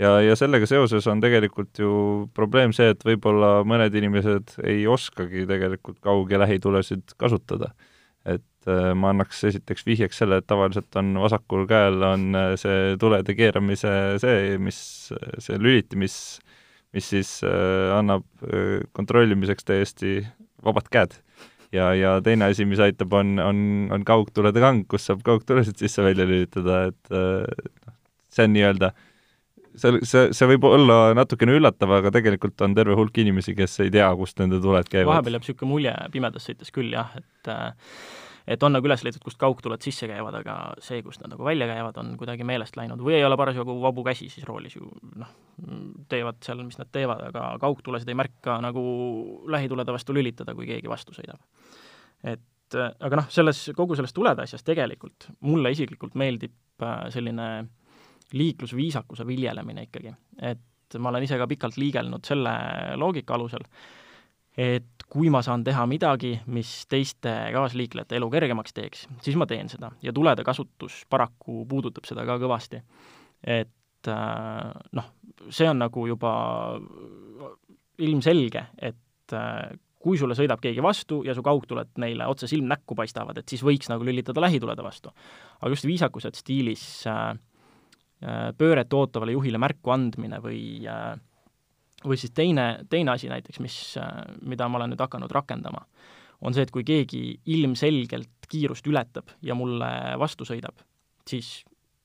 ja, 0.00 0.16
ja 0.24 0.36
sellega 0.38 0.68
seoses 0.68 1.06
on 1.10 1.20
tegelikult 1.22 1.80
ju 1.80 1.92
probleem 2.36 2.74
see, 2.76 2.90
et 2.94 3.04
võib-olla 3.06 3.60
mõned 3.68 3.94
inimesed 4.00 4.56
ei 4.64 4.84
oskagi 4.90 5.46
tegelikult 5.48 6.00
kaug- 6.04 6.32
ja 6.32 6.40
lähitulesid 6.42 7.16
kasutada. 7.20 7.74
et 8.24 8.68
äh, 8.68 8.92
ma 8.92 9.14
annaks 9.14 9.38
esiteks 9.48 9.86
vihjeks 9.86 10.18
selle, 10.20 10.36
et 10.40 10.46
tavaliselt 10.46 10.96
on 11.00 11.14
vasakul 11.22 11.64
käel 11.68 12.02
on 12.04 12.34
äh, 12.36 12.50
see 12.60 12.96
tulede 13.00 13.32
keeramise 13.34 14.18
see, 14.20 14.58
mis, 14.60 14.80
see 15.40 15.56
lüliti, 15.56 15.96
mis, 15.96 16.16
mis 16.92 17.08
siis 17.08 17.38
äh, 17.48 17.96
annab 17.96 18.26
kontrollimiseks 18.92 19.64
täiesti 19.64 20.18
vabad 20.64 20.92
käed 20.92 21.16
ja, 21.72 21.94
ja 21.96 22.18
teine 22.20 22.50
asi, 22.52 22.68
mis 22.68 22.82
aitab, 22.84 23.16
on, 23.16 23.38
on, 23.40 23.88
on 23.96 24.04
kaugtulede 24.04 24.60
kang, 24.60 24.84
kus 24.84 25.08
saab 25.08 25.24
kaugtulesid 25.24 25.80
sisse-välja 25.80 26.28
lülitada, 26.28 26.82
et 26.92 27.14
noh, 27.14 27.96
see 28.28 28.44
on 28.44 28.52
nii-öelda 28.58 28.92
äh, 28.92 29.06
see, 29.78 30.00
see, 30.06 30.30
see 30.36 30.48
võib 30.52 30.64
olla 30.70 31.10
natukene 31.16 31.54
üllatav, 31.58 31.92
aga 32.00 32.12
tegelikult 32.14 32.60
on 32.66 32.74
terve 32.76 32.96
hulk 32.98 33.20
inimesi, 33.22 33.54
kes 33.58 33.80
ei 33.84 33.92
tea, 33.94 34.08
kust 34.18 34.40
nende 34.42 34.60
tuled 34.62 34.90
käivad. 34.90 35.12
vahepeal 35.14 35.38
jääb 35.38 35.46
niisugune 35.46 35.70
mulje 35.74 35.94
pimedas 36.14 36.48
sõites 36.48 36.74
küll 36.74 36.96
jah, 36.96 37.12
et 37.20 37.54
et 38.50 38.62
on 38.66 38.72
nagu 38.74 38.88
üles 38.88 39.02
leitud, 39.06 39.22
kust 39.22 39.38
kaugtuled 39.38 39.82
sisse 39.84 40.08
käivad, 40.10 40.34
aga 40.40 40.56
see, 40.82 41.02
kust 41.06 41.22
nad 41.22 41.34
nagu 41.34 41.44
välja 41.46 41.68
käivad, 41.70 41.98
on 42.02 42.14
kuidagi 42.18 42.46
meelest 42.48 42.78
läinud 42.78 43.02
või 43.04 43.18
ei 43.18 43.26
ole 43.26 43.36
parasjagu 43.38 43.76
vabu 43.82 44.04
käsi 44.06 44.30
siis 44.32 44.46
roolis 44.48 44.74
ju 44.78 44.88
noh, 45.20 45.34
teevad 46.10 46.40
seal, 46.44 46.62
mis 46.66 46.80
nad 46.80 46.90
teevad, 46.92 47.22
aga 47.30 47.52
kaugtulesid 47.62 48.10
ei 48.10 48.18
märka 48.18 48.56
nagu 48.64 48.82
lähitulede 49.52 49.94
vastu 49.94 50.16
lülitada, 50.16 50.56
kui 50.58 50.66
keegi 50.70 50.90
vastu 50.90 51.14
sõidab. 51.14 51.42
et 52.24 52.78
aga 52.78 53.22
noh, 53.22 53.28
selles, 53.30 53.68
kogu 53.76 53.98
selles 53.98 54.14
tulede 54.14 54.46
asjas 54.46 54.64
tegelikult 54.66 55.28
mulle 55.46 55.72
isiklikult 55.74 56.16
meeldib 56.18 56.54
äh, 56.86 57.06
selline 57.10 57.46
äh, 57.60 57.68
liiklusviisakuse 58.36 59.26
viljelemine 59.26 59.88
ikkagi. 59.88 60.14
et 60.42 60.98
ma 60.98 61.10
olen 61.12 61.22
ise 61.22 61.38
ka 61.38 61.46
pikalt 61.50 61.76
liigelnud 61.78 62.26
selle 62.26 62.52
loogika 62.98 63.34
alusel, 63.36 63.64
et 64.58 65.04
kui 65.10 65.30
ma 65.30 65.42
saan 65.42 65.64
teha 65.66 65.84
midagi, 65.90 66.32
mis 66.54 66.70
teiste 66.90 67.32
kaasliiklejate 67.54 68.18
elu 68.18 68.30
kergemaks 68.30 68.74
teeks, 68.74 69.06
siis 69.22 69.38
ma 69.38 69.46
teen 69.50 69.70
seda 69.70 69.92
ja 70.02 70.14
tulede 70.14 70.44
kasutus 70.46 71.04
paraku 71.10 71.64
puudutab 71.70 72.08
seda 72.08 72.26
ka 72.26 72.38
kõvasti. 72.42 72.82
et 73.44 74.08
äh, 74.08 74.72
noh, 74.92 75.12
see 75.48 75.68
on 75.68 75.78
nagu 75.78 76.06
juba 76.06 76.32
ilmselge, 78.00 78.66
et 78.78 79.36
äh, 79.36 79.70
kui 80.00 80.16
sulle 80.16 80.34
sõidab 80.34 80.62
keegi 80.64 80.80
vastu 80.82 81.20
ja 81.26 81.34
su 81.36 81.42
kaugtuled 81.44 81.92
neile 82.00 82.26
otse 82.26 82.48
silmnäkku 82.48 82.96
paistavad, 82.96 83.36
et 83.38 83.48
siis 83.48 83.62
võiks 83.62 83.90
nagu 83.92 84.04
lülitada 84.04 84.40
lähitulede 84.40 84.82
vastu. 84.82 85.12
aga 85.60 85.70
just 85.74 85.84
viisakused 85.84 86.38
stiilis 86.40 87.06
Äh, 87.06 87.36
pööret 88.20 88.92
ootavale 88.92 89.32
juhile 89.32 89.58
märku 89.62 89.94
andmine 89.94 90.42
või 90.44 90.60
äh, 90.84 91.14
või 92.04 92.16
siis 92.20 92.32
teine, 92.36 92.84
teine 92.90 93.14
asi 93.14 93.28
näiteks, 93.28 93.60
mis, 93.60 93.76
äh, 94.00 94.22
mida 94.42 94.68
ma 94.68 94.80
olen 94.80 94.94
nüüd 94.94 95.02
hakanud 95.02 95.32
rakendama, 95.32 95.82
on 96.40 96.56
see, 96.56 96.64
et 96.64 96.72
kui 96.72 96.84
keegi 96.86 97.22
ilmselgelt 97.52 98.48
kiirust 98.50 98.86
ületab 98.88 99.34
ja 99.44 99.54
mulle 99.54 99.90
vastu 100.18 100.46
sõidab, 100.48 100.80
siis 101.28 101.60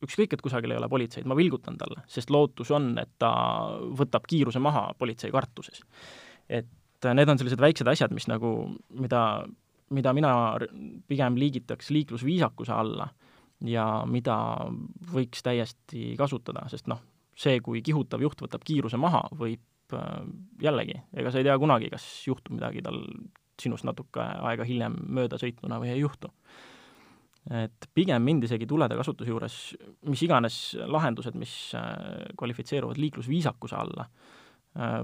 ükskõik, 0.06 0.36
et 0.36 0.44
kusagil 0.44 0.74
ei 0.74 0.80
ole 0.80 0.90
politseid, 0.92 1.26
ma 1.26 1.38
vilgutan 1.38 1.78
talle, 1.80 2.04
sest 2.12 2.30
lootus 2.34 2.72
on, 2.76 2.92
et 3.02 3.14
ta 3.22 3.32
võtab 3.96 4.28
kiiruse 4.28 4.60
maha 4.60 4.90
politsei 5.00 5.32
kartuses. 5.34 5.82
et 6.50 6.68
need 7.14 7.30
on 7.30 7.38
sellised 7.38 7.62
väiksed 7.62 7.88
asjad, 7.88 8.12
mis 8.14 8.28
nagu, 8.28 8.52
mida, 8.90 9.46
mida 9.94 10.14
mina 10.14 10.32
pigem 11.08 11.38
liigitaks 11.38 11.90
liiklusviisakuse 11.94 12.74
alla 12.74 13.08
ja 13.70 13.86
mida 14.10 14.38
võiks 15.14 15.44
täiesti 15.46 16.14
kasutada, 16.20 16.66
sest 16.72 16.90
noh, 16.92 17.02
see, 17.36 17.60
kui 17.64 17.82
kihutav 17.86 18.24
juht 18.24 18.46
võtab 18.46 18.64
kiiruse 18.66 19.00
maha, 19.02 19.26
võib 19.36 19.96
äh, 19.96 20.22
jällegi, 20.64 21.00
ega 21.16 21.32
sa 21.32 21.42
ei 21.42 21.48
tea 21.48 21.58
kunagi, 21.62 21.92
kas 21.94 22.06
juhtub 22.28 22.58
midagi 22.58 22.84
tal 22.86 23.02
sinust 23.62 23.88
natuke 23.88 24.20
aega 24.20 24.66
hiljem 24.68 24.98
mööda 25.16 25.40
sõitnuna 25.40 25.80
või 25.80 25.94
ei 25.94 26.02
juhtu. 26.02 26.32
et 27.46 27.88
pigem 27.94 28.24
mind 28.26 28.44
isegi 28.44 28.66
tulede 28.66 28.96
kasutuse 28.98 29.30
juures 29.30 29.56
mis 30.10 30.22
iganes 30.26 30.76
lahendused, 30.76 31.36
mis 31.38 31.54
äh, 31.78 32.32
kvalifitseeruvad 32.38 32.98
liiklusviisakuse 32.98 33.76
alla, 33.76 34.08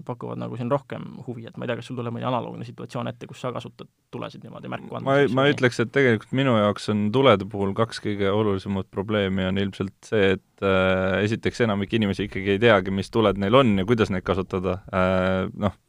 pakuvad 0.05 0.39
nagu 0.41 0.57
siin 0.59 0.71
rohkem 0.71 1.03
huvi, 1.25 1.45
et 1.47 1.55
ma 1.55 1.63
ei 1.63 1.69
tea, 1.71 1.77
kas 1.79 1.87
sul 1.87 1.95
tuleb 1.95 2.11
mõni 2.15 2.25
analoogne 2.27 2.65
situatsioon 2.67 3.07
ette, 3.11 3.27
kus 3.29 3.39
sa 3.43 3.53
kasutad 3.55 3.87
tulesid 4.11 4.43
niimoodi 4.43 4.71
märku 4.71 4.97
andmiseks? 4.99 5.31
ma, 5.31 5.41
ma 5.41 5.45
ütleks, 5.51 5.79
et 5.79 5.93
tegelikult 5.95 6.33
minu 6.35 6.57
jaoks 6.59 6.89
on 6.91 7.05
tulede 7.15 7.47
puhul 7.51 7.71
kaks 7.77 8.03
kõige 8.03 8.33
olulisemat 8.35 8.89
probleemi 8.91 9.47
on 9.47 9.61
ilmselt 9.61 9.95
see, 10.09 10.33
et 10.35 10.65
äh, 10.65 11.21
esiteks 11.23 11.63
enamik 11.63 11.95
inimesi 11.95 12.27
ikkagi 12.27 12.57
ei 12.57 12.61
teagi, 12.61 12.91
mis 12.91 13.13
tuled 13.13 13.39
neil 13.39 13.61
on 13.61 13.77
ja 13.79 13.87
kuidas 13.87 14.11
neid 14.11 14.27
kasutada 14.27 14.81
äh,, 14.91 15.47
noh, 15.55 15.79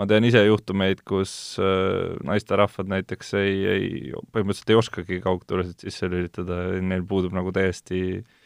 ma 0.00 0.08
tean 0.08 0.24
ise 0.24 0.40
juhtumeid, 0.46 1.04
kus 1.04 1.34
äh, 1.60 2.16
naisterahvad 2.24 2.88
näiteks 2.96 3.34
ei, 3.42 3.56
ei, 3.76 3.90
põhimõtteliselt 4.32 4.72
ei 4.72 4.80
oskagi 4.80 5.20
kaugtulesid 5.24 5.84
sisse 5.84 6.08
lülitada, 6.08 6.64
neil 6.80 7.04
puudub 7.04 7.36
nagu 7.36 7.52
täiesti 7.52 8.06
äh, 8.22 8.38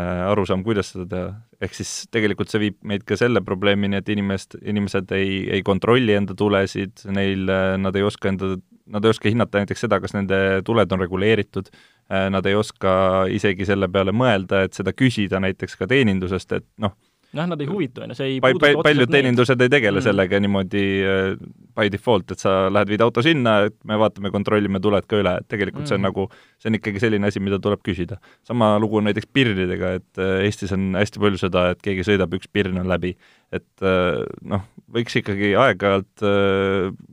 arusaam, 0.00 0.62
kuidas 0.64 0.92
seda 0.94 1.04
teha. 1.08 1.32
ehk 1.62 1.74
siis 1.76 1.90
tegelikult 2.10 2.50
see 2.50 2.60
viib 2.62 2.78
meid 2.88 3.04
ka 3.06 3.16
selle 3.20 3.42
probleemini, 3.44 3.98
et 4.00 4.08
inimest, 4.08 4.56
inimesed 4.64 5.12
ei, 5.12 5.42
ei 5.52 5.62
kontrolli 5.62 6.16
enda 6.16 6.34
tulesid, 6.38 7.04
neil, 7.12 7.44
äh, 7.52 7.76
nad 7.78 7.96
ei 7.96 8.06
oska 8.06 8.30
enda, 8.32 8.54
nad 8.92 9.04
ei 9.04 9.12
oska 9.12 9.28
hinnata 9.28 9.60
näiteks 9.60 9.84
seda, 9.84 10.00
kas 10.00 10.16
nende 10.16 10.62
tuled 10.64 10.96
on 10.96 11.04
reguleeritud 11.04 11.68
äh,, 11.72 12.30
nad 12.32 12.48
ei 12.48 12.56
oska 12.56 12.94
isegi 13.30 13.68
selle 13.68 13.90
peale 13.92 14.16
mõelda, 14.16 14.64
et 14.66 14.78
seda 14.78 14.96
küsida 14.96 15.42
näiteks 15.44 15.76
ka 15.76 15.90
teenindusest, 15.90 16.56
et 16.56 16.68
noh, 16.80 16.96
noh, 17.36 17.48
nad 17.48 17.60
ei 17.64 17.68
huvitu, 17.68 18.02
on 18.04 18.12
ju, 18.12 18.16
see 18.18 18.28
ei 18.34 18.40
pa, 18.44 18.50
pa, 18.60 18.72
paljud 18.84 19.10
teenindused 19.12 19.64
ei 19.64 19.72
tegele 19.72 20.00
mm. 20.00 20.04
sellega 20.04 20.40
niimoodi 20.42 20.84
uh, 21.00 21.30
by 21.78 21.88
default, 21.92 22.34
et 22.34 22.42
sa 22.42 22.54
lähed, 22.72 22.90
viid 22.92 23.04
auto 23.04 23.24
sinna, 23.24 23.56
et 23.68 23.76
me 23.88 23.96
vaatame, 24.00 24.32
kontrollime 24.34 24.80
tuled 24.84 25.08
ka 25.08 25.22
üle, 25.22 25.34
et 25.40 25.48
tegelikult 25.52 25.84
mm. 25.86 25.90
see 25.90 25.96
on 25.96 26.02
mm. 26.02 26.08
nagu, 26.10 26.26
see 26.60 26.70
on 26.70 26.78
ikkagi 26.80 27.02
selline 27.02 27.30
asi, 27.30 27.42
mida 27.44 27.60
tuleb 27.62 27.82
küsida. 27.86 28.20
sama 28.48 28.74
lugu 28.82 29.00
on 29.00 29.08
näiteks 29.08 29.30
pirnidega, 29.32 29.94
et 30.00 30.22
uh, 30.22 30.38
Eestis 30.44 30.74
on 30.76 30.92
hästi 30.98 31.24
palju 31.24 31.40
seda, 31.40 31.70
et 31.72 31.82
keegi 31.84 32.06
sõidab, 32.10 32.36
üks 32.36 32.50
pirn 32.52 32.80
on 32.82 32.90
läbi. 32.92 33.16
et 33.52 33.86
uh, 33.86 34.22
noh, 34.48 34.68
võiks 34.92 35.16
ikkagi 35.20 35.54
aeg-ajalt 35.56 36.24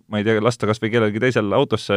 ma 0.09 0.19
ei 0.19 0.25
tea, 0.27 0.41
lasta 0.43 0.67
kas 0.67 0.81
või 0.83 0.91
kellelgi 0.91 1.21
teisel 1.23 1.53
autosse 1.55 1.95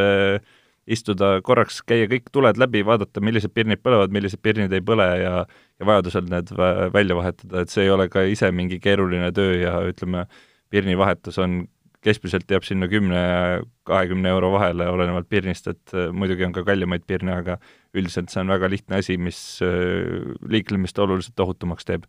istuda 0.87 1.37
korraks, 1.45 1.81
käia 1.87 2.07
kõik 2.11 2.31
tuled 2.31 2.57
läbi, 2.59 2.81
vaadata, 2.85 3.21
millised 3.23 3.53
pirnid 3.55 3.79
põlevad, 3.83 4.11
millised 4.11 4.41
pirnid 4.43 4.73
ei 4.73 4.83
põle 4.83 5.07
ja 5.21 5.35
ja 5.79 5.87
vajadusel 5.87 6.27
need 6.31 6.51
välja 6.93 7.15
vahetada, 7.17 7.63
et 7.63 7.71
see 7.73 7.85
ei 7.87 7.91
ole 7.93 8.09
ka 8.11 8.23
ise 8.29 8.51
mingi 8.51 8.79
keeruline 8.83 9.31
töö 9.35 9.55
ja 9.61 9.77
ütleme, 9.89 10.27
pirni 10.73 10.97
vahetus 10.97 11.39
on, 11.41 11.63
keskmiselt 12.03 12.51
jääb 12.51 12.65
sinna 12.67 12.87
kümne 12.91 13.19
ja 13.19 13.43
kahekümne 13.87 14.31
euro 14.33 14.51
vahele, 14.55 14.87
olenevalt 14.91 15.29
pirnist, 15.31 15.69
et 15.71 15.95
äh, 15.95 16.09
muidugi 16.11 16.45
on 16.47 16.55
ka 16.55 16.65
kallimaid 16.67 17.05
pirne, 17.07 17.37
aga 17.39 17.57
üldiselt 17.95 18.33
see 18.33 18.41
on 18.43 18.51
väga 18.51 18.69
lihtne 18.71 18.99
asi, 18.99 19.17
mis 19.17 19.39
äh, 19.63 20.33
liiklemist 20.49 20.99
oluliselt 20.99 21.39
ohutumaks 21.45 21.87
teeb. 21.87 22.07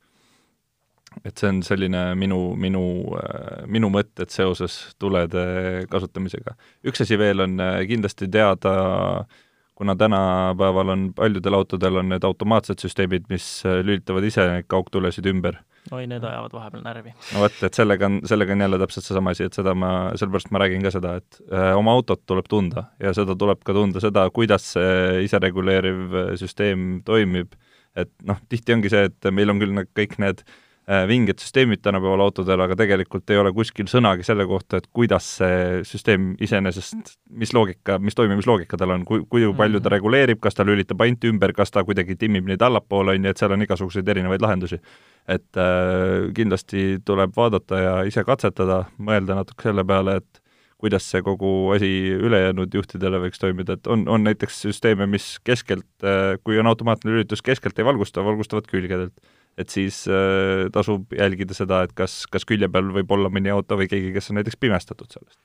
Et 1.24 1.38
see 1.38 1.50
on 1.50 1.62
selline 1.66 2.05
minu, 2.18 2.40
minu, 2.59 2.85
äh, 3.20 3.64
minu 3.70 3.90
mõtted 3.94 4.33
seoses 4.35 4.96
tulede 4.98 5.87
kasutamisega. 5.90 6.57
üks 6.85 7.05
asi 7.05 7.18
veel 7.18 7.44
on 7.46 7.59
kindlasti 7.88 8.29
teada 8.33 8.74
äh, 8.74 9.42
kuna 9.74 9.96
tänapäeval 9.96 10.88
on 10.88 11.14
paljudel 11.14 11.55
autodel 11.55 11.96
on 11.96 12.09
need 12.09 12.24
automaatsed 12.24 12.79
süsteemid, 12.79 13.27
mis 13.29 13.46
äh, 13.66 13.81
lülitavad 13.83 14.24
ise 14.24 14.46
neid 14.48 14.68
kaugtulesid 14.70 15.27
ümber. 15.27 15.59
oi, 15.92 16.07
need 16.07 16.24
ajavad 16.24 16.53
vahepeal 16.53 16.85
närvi. 16.85 17.14
no 17.35 17.42
vot, 17.42 17.59
et 17.66 17.74
sellega 17.74 18.07
on, 18.07 18.20
sellega 18.24 18.53
on 18.53 18.64
jälle 18.64 18.79
täpselt 18.79 19.09
seesama 19.09 19.35
asi, 19.35 19.48
et 19.50 19.59
seda 19.59 19.74
ma, 19.74 19.92
sellepärast 20.14 20.50
ma 20.55 20.62
räägin 20.62 20.87
ka 20.87 20.94
seda, 20.94 21.16
et 21.20 21.40
äh, 21.53 21.72
oma 21.77 21.92
autot 21.98 22.22
tuleb 22.27 22.48
tunda 22.48 22.88
ja 23.03 23.12
seda 23.16 23.37
tuleb 23.38 23.64
ka 23.66 23.74
tunda 23.77 24.03
seda, 24.05 24.29
kuidas 24.31 24.72
see 24.77 25.24
isereguleeriv 25.27 26.18
äh, 26.22 26.35
süsteem 26.40 27.03
toimib, 27.05 27.59
et 27.96 28.12
noh, 28.27 28.38
tihti 28.48 28.79
ongi 28.79 28.94
see, 28.94 29.11
et 29.11 29.33
meil 29.33 29.50
on 29.50 29.62
küll 29.62 29.85
kõik 29.90 30.18
need 30.22 30.46
äh, 30.46 30.55
Äh, 30.55 30.63
vinged 31.09 31.40
süsteemid 31.40 31.81
tänapäeval 31.81 32.20
autodel, 32.20 32.61
aga 32.61 32.77
tegelikult 32.77 33.31
ei 33.33 33.38
ole 33.40 33.55
kuskil 33.57 33.88
sõnagi 33.88 34.27
selle 34.27 34.44
kohta, 34.49 34.83
et 34.83 34.88
kuidas 34.92 35.27
see 35.38 35.81
süsteem 35.88 36.35
iseenesest, 36.44 37.14
mis 37.40 37.55
loogika, 37.57 37.97
mis 38.03 38.16
toimimisloogika 38.18 38.77
tal 38.81 38.92
on, 38.92 39.07
kui, 39.09 39.23
kui 39.31 39.47
palju 39.49 39.81
ta 39.81 39.88
mhm. 39.88 39.94
reguleerib, 39.97 40.42
kas 40.44 40.59
ta 40.59 40.66
lülitab 40.68 41.01
ainult 41.01 41.25
ümber, 41.31 41.55
kas 41.57 41.73
ta 41.73 41.87
kuidagi 41.88 42.18
timmib 42.20 42.51
neid 42.51 42.62
allapoole, 42.62 43.16
on 43.16 43.25
ju, 43.25 43.33
et 43.33 43.40
seal 43.40 43.57
on 43.57 43.64
igasuguseid 43.64 44.09
erinevaid 44.12 44.44
lahendusi. 44.44 44.81
et 45.25 45.57
äh, 45.57 46.29
kindlasti 46.37 46.99
tuleb 47.01 47.33
vaadata 47.37 47.79
ja 47.81 47.92
ise 48.05 48.20
katsetada, 48.29 48.83
mõelda 49.01 49.38
natuke 49.38 49.70
selle 49.70 49.85
peale, 49.88 50.18
et 50.20 50.42
kuidas 50.77 51.07
see 51.09 51.23
kogu 51.25 51.70
asi 51.73 51.88
ülejäänud 52.12 52.75
juhtidele 52.77 53.23
võiks 53.23 53.40
toimida, 53.40 53.79
et 53.79 53.88
on, 53.88 54.03
on 54.05 54.20
näiteks 54.27 54.61
süsteeme, 54.66 55.07
mis 55.09 55.38
keskelt, 55.49 55.88
äh, 56.05 56.37
kui 56.44 56.61
on 56.61 56.68
automaatne 56.68 57.09
lülitus, 57.09 57.40
keskelt 57.40 57.81
ei 57.81 57.88
valgusta, 57.88 58.25
valgustavad 58.27 58.68
külgedelt 58.68 59.16
et 59.58 59.70
siis 59.70 60.04
äh, 60.10 60.66
tasub 60.74 61.12
jälgida 61.14 61.56
seda, 61.56 61.82
et 61.86 61.94
kas, 61.96 62.24
kas 62.30 62.46
külje 62.48 62.68
peal 62.72 62.90
võib 62.94 63.12
olla 63.14 63.30
mõni 63.32 63.52
auto 63.52 63.78
või 63.78 63.88
keegi, 63.90 64.12
kes 64.14 64.30
on 64.30 64.40
näiteks 64.40 64.58
pimestatud 64.60 65.10
sellest. 65.14 65.38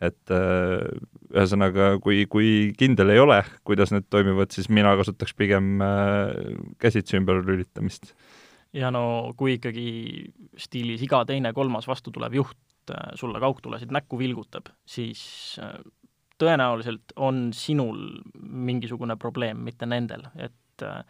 et 0.00 0.32
äh, 0.34 0.84
ühesõnaga, 1.32 1.96
kui, 2.04 2.24
kui 2.30 2.50
kindel 2.78 3.14
ei 3.14 3.20
ole, 3.22 3.40
kuidas 3.64 3.94
need 3.94 4.08
toimivad, 4.12 4.52
siis 4.52 4.68
mina 4.68 4.92
kasutaks 4.98 5.34
pigem 5.34 5.80
äh, 5.82 6.34
käsitsi 6.82 7.18
ümber 7.18 7.42
lülitamist. 7.42 8.14
ja 8.76 8.92
no 8.94 9.34
kui 9.36 9.56
ikkagi 9.56 9.88
stiilis 10.60 11.02
iga 11.02 11.24
teine, 11.26 11.52
kolmas 11.56 11.88
vastu 11.88 12.14
tulev 12.14 12.34
juht 12.36 12.92
äh, 12.94 13.12
sulle 13.14 13.42
kaugtulesid 13.42 13.94
näkku 13.94 14.18
vilgutab, 14.20 14.70
siis 14.86 15.58
äh, 15.62 15.78
tõenäoliselt 16.38 17.16
on 17.16 17.50
sinul 17.56 18.20
mingisugune 18.36 19.16
probleem, 19.16 19.64
mitte 19.64 19.88
nendel, 19.88 20.28
et 20.36 20.84
äh, 20.84 21.02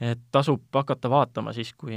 et 0.00 0.20
tasub 0.30 0.62
hakata 0.74 1.10
vaatama 1.10 1.52
siis, 1.56 1.72
kui, 1.78 1.96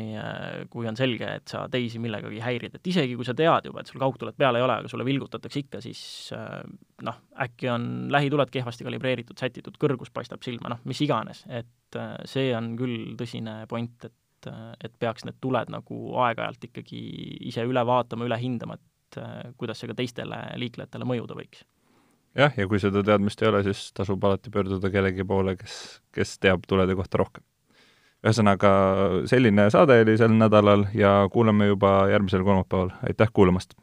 kui 0.73 0.87
on 0.89 0.97
selge, 0.97 1.27
et 1.37 1.51
sa 1.51 1.67
teisi 1.71 1.99
millegagi 2.01 2.41
häirid, 2.41 2.77
et 2.77 2.87
isegi 2.89 3.17
kui 3.17 3.27
sa 3.27 3.35
tead 3.37 3.67
juba, 3.69 3.83
et 3.83 3.91
sul 3.91 4.01
kaugtulet 4.01 4.37
peal 4.37 4.57
ei 4.57 4.65
ole, 4.65 4.79
aga 4.81 4.89
sulle 4.89 5.05
vilgutatakse 5.05 5.61
ikka, 5.61 5.81
siis 5.85 6.01
noh, 7.05 7.19
äkki 7.45 7.69
on 7.69 7.85
lähituled 8.13 8.49
kehvasti 8.53 8.87
kalibreeritud, 8.87 9.37
sätitud, 9.37 9.77
kõrgus 9.81 10.09
paistab 10.13 10.41
silma, 10.45 10.73
noh, 10.73 10.81
mis 10.89 11.01
iganes, 11.05 11.43
et 11.49 11.99
see 12.25 12.49
on 12.57 12.73
küll 12.79 13.13
tõsine 13.19 13.61
point, 13.69 14.09
et 14.09 14.17
et 14.41 14.93
peaks 14.97 15.21
need 15.21 15.35
tuled 15.37 15.69
nagu 15.69 15.97
aeg-ajalt 16.17 16.63
ikkagi 16.65 16.97
ise 17.45 17.61
üle 17.69 17.83
vaatama, 17.85 18.25
üle 18.25 18.39
hindama, 18.41 18.73
et 18.73 19.19
kuidas 19.53 19.77
see 19.77 19.91
ka 19.91 19.93
teistele 19.99 20.39
liiklejatele 20.57 21.05
mõjuda 21.05 21.37
võiks. 21.37 21.61
Jah, 22.33 22.49
ja 22.57 22.65
kui 22.65 22.81
seda 22.81 23.03
teadmist 23.05 23.43
ei 23.43 23.51
ole, 23.51 23.61
siis 23.67 23.91
tasub 23.93 24.25
alati 24.25 24.49
pöörduda 24.49 24.89
kellegi 24.89 25.27
poole, 25.29 25.53
kes, 25.61 25.75
kes 26.09 26.39
teab 26.41 26.65
tulede 26.65 26.97
kohta 26.97 27.21
rohkem 27.21 27.45
ühesõnaga, 28.25 28.71
selline 29.29 29.69
saade 29.73 30.01
oli 30.03 30.17
sel 30.17 30.33
nädalal 30.37 30.85
ja 30.93 31.27
kuulame 31.33 31.71
juba 31.71 32.07
järgmisel 32.11 32.43
kolmapäeval, 32.45 32.93
aitäh 33.07 33.31
kuulamast! 33.33 33.73